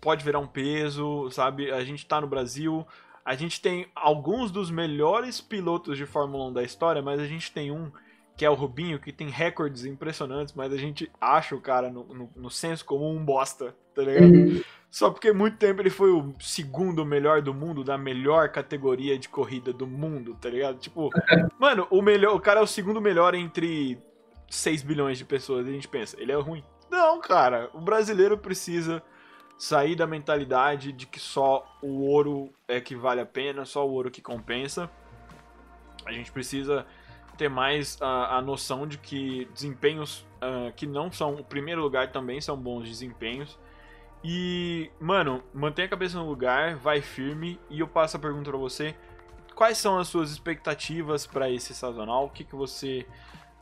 [0.00, 1.70] pode virar um peso, sabe?
[1.70, 2.86] A gente tá no Brasil,
[3.24, 7.52] a gente tem alguns dos melhores pilotos de Fórmula 1 da história, mas a gente
[7.52, 7.90] tem um
[8.40, 12.04] que é o Rubinho, que tem recordes impressionantes, mas a gente acha o cara no,
[12.04, 14.32] no, no senso comum um bosta, tá ligado?
[14.32, 14.62] Uhum.
[14.90, 19.28] Só porque muito tempo ele foi o segundo melhor do mundo, da melhor categoria de
[19.28, 20.78] corrida do mundo, tá ligado?
[20.78, 21.10] Tipo,
[21.58, 23.98] mano, o melhor, o cara é o segundo melhor entre
[24.48, 26.64] 6 bilhões de pessoas, e a gente pensa, ele é ruim.
[26.90, 29.02] Não, cara, o brasileiro precisa
[29.58, 33.92] sair da mentalidade de que só o ouro é que vale a pena, só o
[33.92, 34.90] ouro que compensa.
[36.06, 36.86] A gente precisa
[37.40, 42.12] ter mais a, a noção de que desempenhos uh, que não são o primeiro lugar
[42.12, 43.58] também são bons desempenhos.
[44.22, 47.58] E, mano, mantenha a cabeça no lugar, vai firme.
[47.70, 48.94] E eu passo a pergunta para você:
[49.54, 52.26] quais são as suas expectativas para esse sazonal?
[52.26, 53.06] O que, que você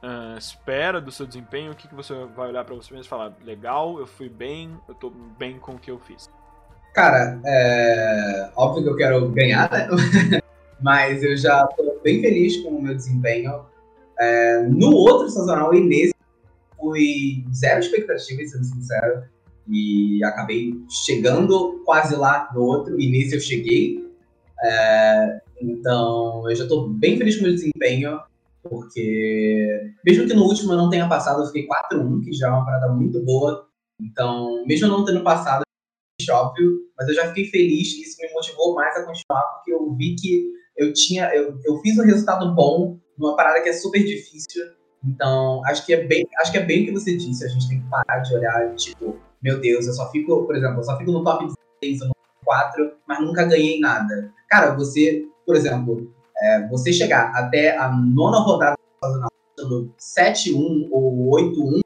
[0.02, 1.70] uh, espera do seu desempenho?
[1.70, 4.76] O que, que você vai olhar para você mesmo e falar: legal, eu fui bem,
[4.88, 6.28] eu tô bem com o que eu fiz?
[6.94, 9.86] Cara, é óbvio que eu quero ganhar, né?
[10.82, 13.64] Mas eu já tô bem feliz com o meu desempenho.
[14.18, 16.14] É, no outro sazonal e nesse,
[16.76, 19.22] fui zero expectativas, sendo sincero.
[19.70, 24.08] E acabei chegando quase lá no outro, e nesse eu cheguei.
[24.62, 28.18] É, então, eu já tô bem feliz com o meu desempenho,
[28.62, 32.50] porque mesmo que no último eu não tenha passado, eu fiquei 4-1, que já é
[32.50, 33.68] uma parada muito boa.
[34.00, 35.62] Então, mesmo não tendo passado,
[36.30, 39.94] óbvio, mas eu já fiquei feliz e isso me motivou mais a continuar, porque eu
[39.94, 44.02] vi que eu tinha, eu, eu fiz um resultado bom numa parada que é super
[44.02, 44.64] difícil.
[45.04, 47.44] Então, acho que é bem, acho que é bem o que você disse.
[47.44, 50.78] A gente tem que parar de olhar, tipo, meu Deus, eu só fico, por exemplo,
[50.78, 51.46] eu só fico no top
[51.82, 54.32] 16 ou no top 4, mas nunca ganhei nada.
[54.48, 58.76] Cara, você, por exemplo, é, você chegar até a nona rodada
[59.56, 61.80] do 7-1 ou 8-1,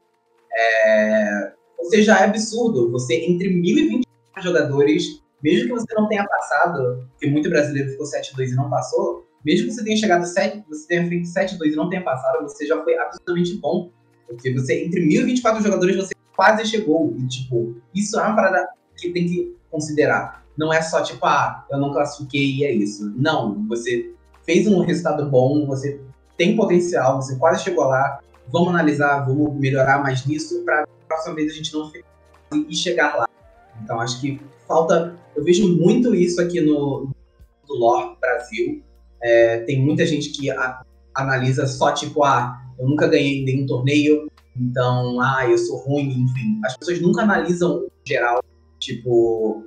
[0.55, 2.91] é, você já é absurdo.
[2.91, 4.03] Você, entre 1.020
[4.41, 9.27] jogadores, mesmo que você não tenha passado, porque muito brasileiro ficou 7-2 e não passou,
[9.45, 12.65] mesmo que você tenha chegado 7, você tenha feito 7-2 e não tenha passado, você
[12.65, 13.91] já foi absolutamente bom.
[14.25, 17.13] Porque você, entre 1.024 jogadores, você quase chegou.
[17.19, 20.45] E, tipo, isso é uma parada que tem que considerar.
[20.57, 23.13] Não é só, tipo, ah, eu não classifiquei e é isso.
[23.17, 24.13] Não, você
[24.45, 25.99] fez um resultado bom, você
[26.37, 28.19] tem potencial, você quase chegou lá.
[28.51, 32.07] Vamos analisar, vamos melhorar mais nisso para próxima vez a gente não ficar
[32.51, 33.27] e chegar lá.
[33.81, 35.17] Então acho que falta.
[35.35, 37.09] Eu vejo muito isso aqui no,
[37.67, 38.83] no lore Brasil.
[39.21, 40.83] É, tem muita gente que a,
[41.15, 46.59] analisa só tipo, ah, eu nunca ganhei nenhum torneio, então, ah, eu sou ruim, enfim.
[46.65, 48.43] As pessoas nunca analisam o geral,
[48.79, 49.63] tipo,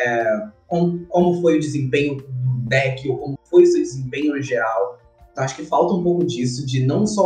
[0.00, 4.42] é, como, como foi o desempenho do deck, ou como foi o seu desempenho no
[4.42, 4.98] geral.
[5.30, 7.24] Então, acho que falta um pouco disso, de não só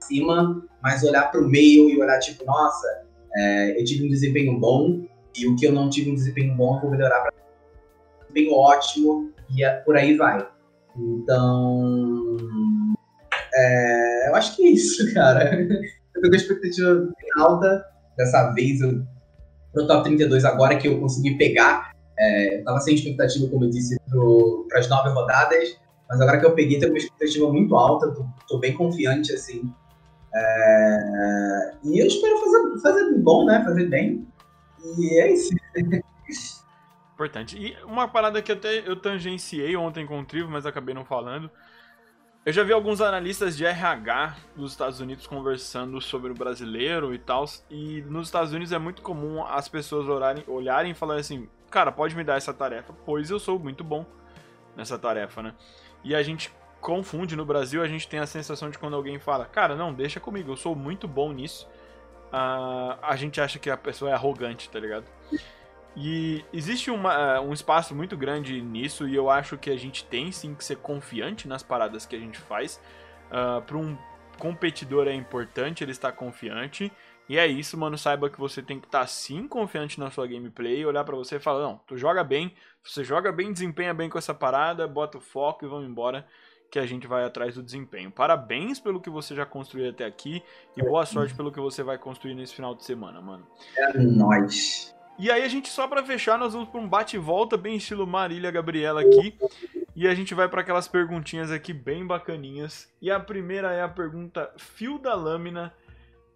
[0.00, 2.86] cima, mas olhar para o meio e olhar, tipo, nossa,
[3.34, 5.02] é, eu tive um desempenho bom,
[5.36, 7.32] e o que eu não tive um desempenho bom, eu vou melhorar para
[8.36, 10.46] um ótimo, e é, por aí vai.
[10.96, 12.36] Então,
[13.54, 15.54] é, eu acho que é isso, cara.
[15.54, 17.84] Eu tô com a expectativa bem alta.
[18.16, 19.02] Dessa vez, eu,
[19.72, 21.92] pro top 32, agora que eu consegui pegar.
[22.18, 23.96] É, eu tava sem expectativa, como eu disse,
[24.68, 25.76] para as nove rodadas.
[26.08, 28.10] Mas agora que eu peguei, tô com uma expectativa muito alta.
[28.10, 29.72] Tô, tô bem confiante, assim.
[30.34, 33.62] É, e eu espero fazer, fazer bom, né?
[33.64, 34.26] Fazer bem.
[34.84, 35.54] E é isso.
[37.14, 37.56] Importante.
[37.56, 41.50] E uma parada que até eu tangenciei ontem com o Trivo, mas acabei não falando.
[42.44, 47.18] Eu já vi alguns analistas de RH dos Estados Unidos conversando sobre o brasileiro e
[47.18, 47.44] tal.
[47.70, 51.92] E nos Estados Unidos é muito comum as pessoas olharem, olharem e falarem assim: Cara,
[51.92, 54.04] pode me dar essa tarefa, pois eu sou muito bom
[54.76, 55.54] nessa tarefa, né?
[56.02, 59.44] E a gente confunde no Brasil, a gente tem a sensação de quando alguém fala:
[59.46, 61.68] Cara, não, deixa comigo, eu sou muito bom nisso.
[62.32, 65.04] Uh, a gente acha que a pessoa é arrogante, tá ligado?
[65.94, 70.32] E existe uma, um espaço muito grande nisso, e eu acho que a gente tem
[70.32, 72.80] sim que ser confiante nas paradas que a gente faz.
[73.28, 73.98] Uh, Para um
[74.38, 76.90] competidor é importante ele estar confiante.
[77.28, 77.96] E é isso, mano.
[77.96, 81.38] Saiba que você tem que estar sim confiante na sua gameplay, olhar para você e
[81.38, 85.20] falar: não, tu joga bem, você joga bem, desempenha bem com essa parada, bota o
[85.20, 86.26] foco e vamos embora
[86.72, 88.10] que a gente vai atrás do desempenho.
[88.10, 90.42] Parabéns pelo que você já construiu até aqui
[90.74, 93.46] e boa sorte pelo que você vai construir nesse final de semana, mano.
[93.76, 94.96] É nóis.
[95.18, 98.06] E aí a gente só para fechar, nós vamos para um bate volta bem estilo
[98.06, 99.36] Marília Gabriela aqui,
[99.94, 102.90] e a gente vai para aquelas perguntinhas aqui bem bacaninhas.
[103.02, 105.74] E a primeira é a pergunta Fio da Lâmina,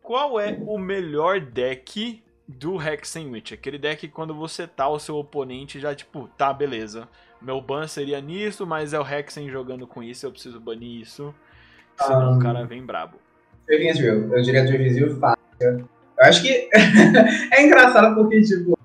[0.03, 3.53] qual é o melhor deck do Hexen Witch?
[3.53, 7.09] Aquele deck quando você tá o seu oponente já tipo, tá, beleza.
[7.47, 11.33] Meu ban seria nisso, mas é o Hexen jogando com isso, eu preciso banir isso.
[11.97, 13.19] Senão um, o cara vem brabo.
[13.69, 15.39] Eu diria Dragon's Real fácil.
[15.61, 16.69] Eu acho que
[17.55, 18.77] é engraçado porque, tipo,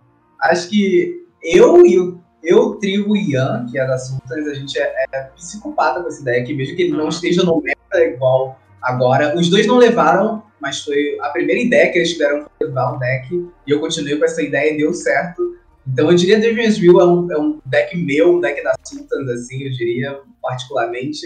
[0.43, 4.77] acho que eu e o eu, Trigo e Ian, que é da Sultans, a gente
[4.77, 9.35] é, é, psicopata com essa ideia, mesmo que ele não esteja no meta igual agora.
[9.35, 12.99] Os dois não levaram, mas foi a primeira ideia que eles tiveram foi levar um
[12.99, 13.33] deck,
[13.65, 15.57] e eu continuei com essa ideia e deu certo.
[15.87, 19.29] Então eu diria Deviant's View é um, é um deck meu, um deck da Sultans,
[19.29, 21.25] assim, eu diria, particularmente.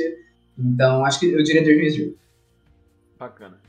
[0.58, 2.18] Então acho que eu diria Deviant's View.
[3.18, 3.60] Bacana.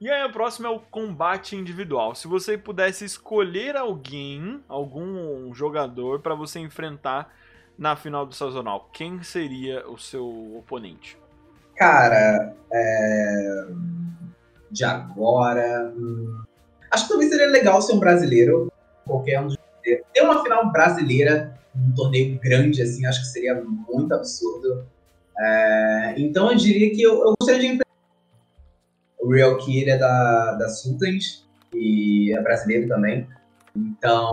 [0.00, 2.14] E aí, o próximo é o combate individual.
[2.14, 7.32] Se você pudesse escolher alguém, algum jogador, para você enfrentar
[7.78, 11.16] na final do sazonal, quem seria o seu oponente?
[11.76, 13.66] Cara, é...
[14.70, 15.92] de agora.
[15.96, 16.42] Hum,
[16.90, 18.70] acho que talvez seria legal ser um brasileiro.
[19.06, 24.12] Qualquer um dos ter uma final brasileira, um torneio grande, assim, acho que seria muito
[24.14, 24.84] absurdo.
[25.38, 27.84] É, então eu diria que eu, eu gostaria de
[29.24, 33.26] o Real Kid é da, da Sultans e é brasileiro também.
[33.74, 34.30] Então,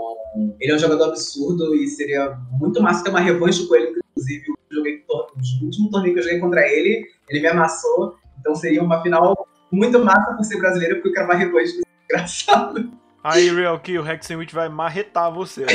[0.59, 3.95] ele é um jogador absurdo e seria muito massa ter uma revanche com ele.
[4.11, 8.15] Inclusive, eu joguei, o último torneio que eu joguei contra ele, ele me amassou.
[8.39, 12.91] Então, seria uma final muito massa por ser brasileiro, porque eu quero uma revanche com.
[13.23, 15.65] Aí, Real Key, o Hexenwitch vai marretar você,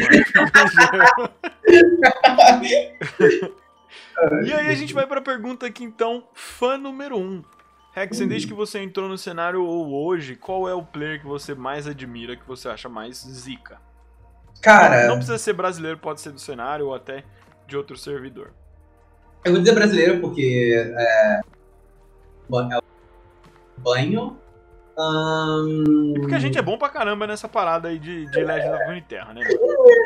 [4.44, 7.20] e aí a gente vai pra pergunta aqui, então, fã número 1.
[7.20, 7.42] Um.
[7.98, 11.54] Hexen, desde que você entrou no cenário ou hoje, qual é o player que você
[11.54, 13.80] mais admira, que você acha mais zica?
[14.60, 15.02] Cara.
[15.02, 17.24] Não, não precisa ser brasileiro, pode ser do cenário ou até
[17.66, 18.52] de outro servidor.
[19.44, 21.40] Eu vou dizer brasileiro porque é, é
[22.48, 24.36] banho.
[24.98, 26.14] Um...
[26.16, 28.84] E porque a gente é bom pra caramba nessa parada aí de, de Legend of
[28.84, 29.42] Runeterra, né?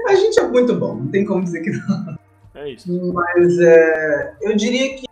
[0.08, 2.18] A gente é muito bom, não tem como dizer que não.
[2.54, 3.12] É isso.
[3.12, 5.06] Mas é, eu diria que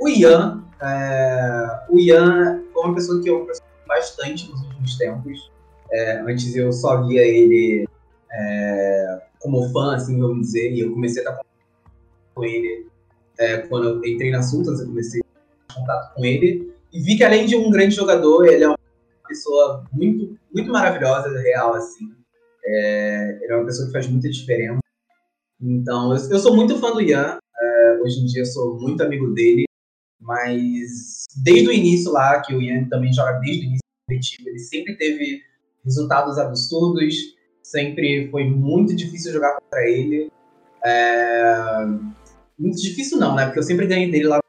[0.00, 3.46] o Ian é, o Ian foi uma pessoa que eu
[3.86, 5.50] bastante nos últimos tempos.
[5.90, 7.86] É, antes eu só via ele
[8.30, 11.44] é, como fã, assim, vamos dizer, e eu comecei a estar
[12.34, 12.86] com ele
[13.38, 15.24] é, quando eu entrei na Sultans, eu comecei a
[15.68, 18.78] ter contato com ele, e vi que além de um grande jogador, ele é uma
[19.26, 22.14] pessoa muito, muito maravilhosa, real, assim.
[22.64, 24.78] É, ele é uma pessoa que faz muita diferença.
[25.60, 29.02] Então, eu, eu sou muito fã do Ian, é, hoje em dia eu sou muito
[29.02, 29.64] amigo dele,
[30.20, 34.48] mas desde o início lá, que o Ian também joga desde o início do coletivo,
[34.48, 35.42] ele sempre teve
[35.84, 37.34] resultados absurdos.
[37.62, 40.30] Sempre foi muito difícil jogar contra ele.
[40.84, 41.86] É...
[42.58, 43.46] Muito difícil não, né?
[43.46, 44.40] Porque eu sempre ganhei dele lá.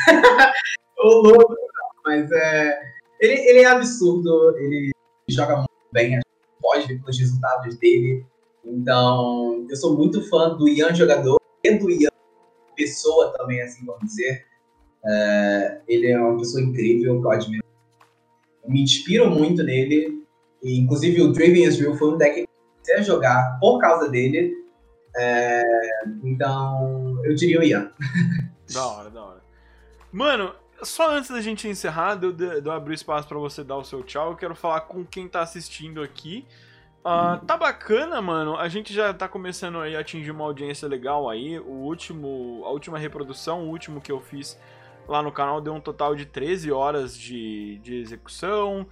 [1.02, 1.56] o louco,
[2.04, 2.80] mas é.
[3.20, 4.90] Ele, ele é absurdo, ele
[5.28, 6.20] joga muito bem,
[6.60, 8.24] pode ver pelos resultados dele.
[8.64, 12.12] Então, eu sou muito fã do Ian jogador e do Ian
[12.74, 14.46] pessoa também, assim, vamos dizer.
[15.04, 17.64] É, ele é uma pessoa incrível, que eu admiro.
[18.66, 20.22] Me inspiro muito nele.
[20.62, 24.08] E, inclusive, o Draven Israel foi um deck que eu comecei a jogar por causa
[24.08, 24.54] dele.
[25.16, 25.62] É,
[26.22, 27.90] então, eu diria o Ian.
[28.72, 29.42] Da hora, da hora.
[30.12, 30.54] Mano,
[30.84, 33.84] só antes da gente encerrar, de eu, de eu abrir espaço para você dar o
[33.84, 36.46] seu tchau, eu quero falar com quem tá assistindo aqui.
[37.00, 38.56] Uh, tá bacana, mano.
[38.56, 41.58] A gente já tá começando aí a atingir uma audiência legal aí.
[41.58, 44.58] O último, a última reprodução, o último que eu fiz
[45.08, 48.86] lá no canal deu um total de 13 horas de, de execução.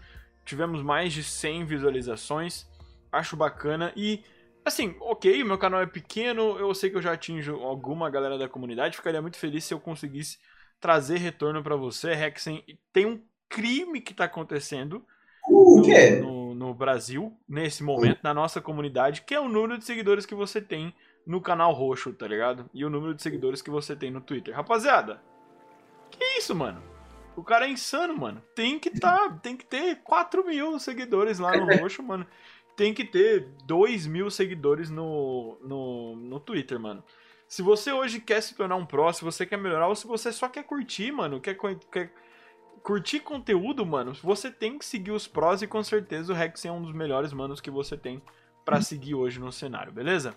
[0.44, 2.66] Tivemos mais de 100 visualizações.
[3.12, 4.24] Acho bacana e
[4.64, 8.48] assim, OK, meu canal é pequeno, eu sei que eu já atinjo alguma galera da
[8.48, 10.38] comunidade, ficaria muito feliz se eu conseguisse
[10.80, 12.64] trazer retorno para você, Hexen.
[12.92, 15.04] Tem um crime que tá acontecendo
[15.48, 16.16] Uh, o quê?
[16.16, 20.34] No, no, Brasil, nesse momento, na nossa comunidade, que é o número de seguidores que
[20.34, 20.94] você tem
[21.26, 22.68] no canal roxo, tá ligado?
[22.74, 24.54] E o número de seguidores que você tem no Twitter.
[24.54, 25.22] Rapaziada,
[26.10, 26.82] que isso, mano?
[27.36, 28.42] O cara é insano, mano.
[28.54, 32.26] Tem que tá, tem que ter 4 mil seguidores lá no roxo, mano.
[32.76, 37.02] Tem que ter 2 mil seguidores no, no, no Twitter, mano.
[37.50, 40.30] Se você hoje quer se tornar um pró, se você quer melhorar, ou se você
[40.30, 41.58] só quer curtir, mano, quer,
[41.90, 42.12] quer
[42.80, 46.70] curtir conteúdo, mano, você tem que seguir os prós e com certeza o Rex é
[46.70, 48.22] um dos melhores manos que você tem
[48.64, 48.82] para uhum.
[48.82, 50.32] seguir hoje no cenário, beleza?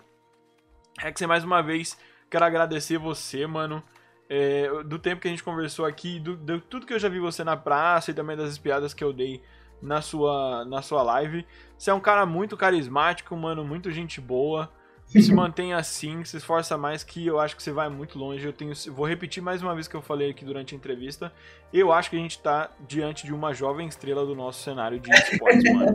[0.98, 1.96] Rex, mais uma vez,
[2.28, 3.80] quero agradecer você, mano,
[4.28, 7.20] é, do tempo que a gente conversou aqui, do, do, tudo que eu já vi
[7.20, 9.40] você na praça e também das espiadas que eu dei
[9.80, 11.46] na sua, na sua live.
[11.78, 14.68] Você é um cara muito carismático, mano, muito gente boa
[15.22, 18.44] se mantenha assim, se esforça mais, que eu acho que você vai muito longe.
[18.44, 21.32] Eu tenho, vou repetir mais uma vez que eu falei aqui durante a entrevista.
[21.72, 25.10] Eu acho que a gente tá diante de uma jovem estrela do nosso cenário de
[25.10, 25.94] esportes, mano.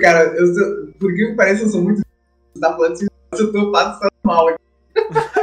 [0.00, 2.02] cara, eu sou, por que parece que eu sou muito
[2.56, 3.06] da planta,
[3.38, 4.58] eu tô passando mal aqui.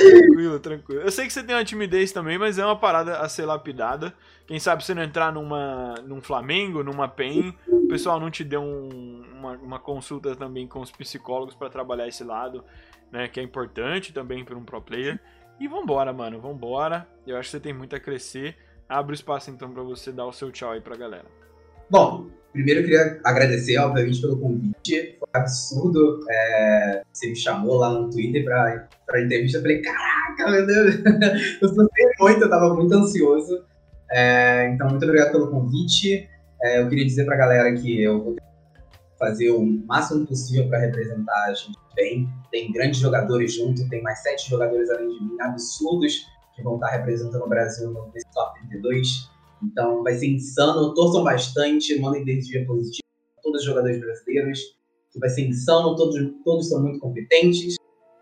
[0.00, 1.00] tranquilo, tranquilo.
[1.02, 4.14] Eu sei que você tem uma timidez também, mas é uma parada a ser lapidada.
[4.46, 8.60] Quem sabe você não entrar numa, num Flamengo, numa PEN, o pessoal não te deu
[8.60, 12.64] um, uma, uma consulta também com os psicólogos para trabalhar esse lado,
[13.12, 13.28] né?
[13.28, 15.20] Que é importante também para um pro player.
[15.60, 17.06] E vambora, mano, vambora.
[17.26, 18.56] Eu acho que você tem muito a crescer.
[18.88, 21.26] Abre o espaço então para você dar o seu tchau aí pra galera.
[21.90, 25.16] Bom, primeiro eu queria agradecer, obviamente, pelo convite.
[25.18, 26.24] Foi absurdo.
[26.30, 29.58] É, você me chamou lá no Twitter pra, pra entrevista.
[29.58, 30.94] Eu falei, caraca, meu Deus.
[31.60, 33.64] Eu sofri muito, eu tava muito ansioso.
[34.10, 36.28] É, então, muito obrigado pelo convite.
[36.62, 38.36] É, eu queria dizer para a galera que eu vou
[39.18, 42.28] fazer o máximo possível para representar a gente bem.
[42.50, 46.88] Tem grandes jogadores junto, tem mais sete jogadores além de mim, absurdos, que vão estar
[46.88, 49.30] representando o Brasil no top 32.
[49.62, 53.06] Então vai ser insano, torçam bastante, mandem energia positiva
[53.38, 54.60] a todos os jogadores brasileiros,
[55.18, 57.76] vai ser insano, todos, todos são muito competentes.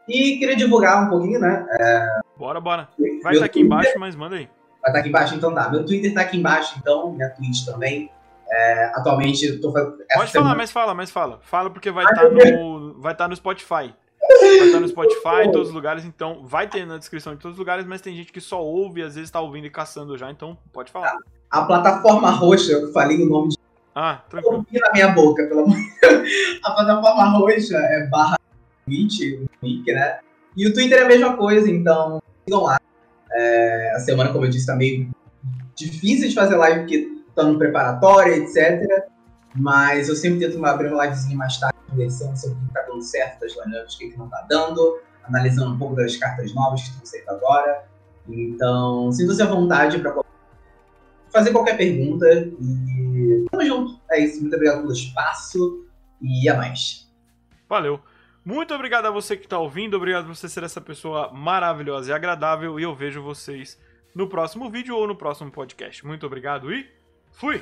[0.08, 1.66] E queria divulgar um pouquinho, né?
[1.78, 2.20] É...
[2.36, 2.88] Bora, bora.
[3.22, 4.48] Vai estar aqui embaixo, mas manda aí.
[4.80, 5.34] Vai estar tá aqui embaixo?
[5.34, 5.68] Então tá.
[5.68, 8.10] Meu Twitter tá aqui embaixo, então, minha Twitch também.
[8.50, 9.98] É, atualmente eu tô fazendo.
[10.14, 11.40] Pode falar, mas fala, mas fala.
[11.42, 12.94] Fala porque vai estar tá no.
[13.00, 13.94] Vai estar tá no Spotify.
[14.20, 17.40] Vai estar tá no Spotify, em todos os lugares, então vai ter na descrição de
[17.40, 19.70] todos os lugares, mas tem gente que só ouve e às vezes tá ouvindo e
[19.70, 21.12] caçando já, então pode falar.
[21.12, 21.18] Tá.
[21.50, 23.58] A plataforma roxa, eu falei o nome de.
[23.94, 24.66] Ah, tranquilo.
[24.70, 26.28] na minha boca, pelo amor de Deus.
[26.64, 28.37] A plataforma roxa é barra
[28.88, 30.18] Twitch, o link, né?
[30.56, 32.80] E o Twitter é a mesma coisa, então sigam lá.
[33.30, 35.08] É, a semana, como eu disse, tá meio
[35.76, 39.06] difícil de fazer live porque estamos preparatória, etc.
[39.54, 43.02] Mas eu sempre tento abrir uma livezinha mais tarde, conversando sobre o que está dando
[43.02, 46.82] certo das lineups, o que, que não está dando, analisando um pouco das cartas novas
[46.82, 47.84] que estão saindo agora.
[48.28, 50.14] Então, sinta-se à vontade para
[51.30, 52.26] fazer qualquer pergunta
[52.60, 54.00] e tamo junto.
[54.10, 55.86] É isso, muito obrigado pelo espaço
[56.20, 57.08] e a mais.
[57.68, 58.00] Valeu.
[58.48, 62.14] Muito obrigado a você que está ouvindo, obrigado por você ser essa pessoa maravilhosa e
[62.14, 62.80] agradável.
[62.80, 63.78] E eu vejo vocês
[64.14, 66.06] no próximo vídeo ou no próximo podcast.
[66.06, 66.90] Muito obrigado e
[67.30, 67.60] fui!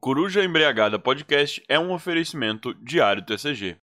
[0.00, 3.76] Coruja Embriagada Podcast é um oferecimento diário TCG.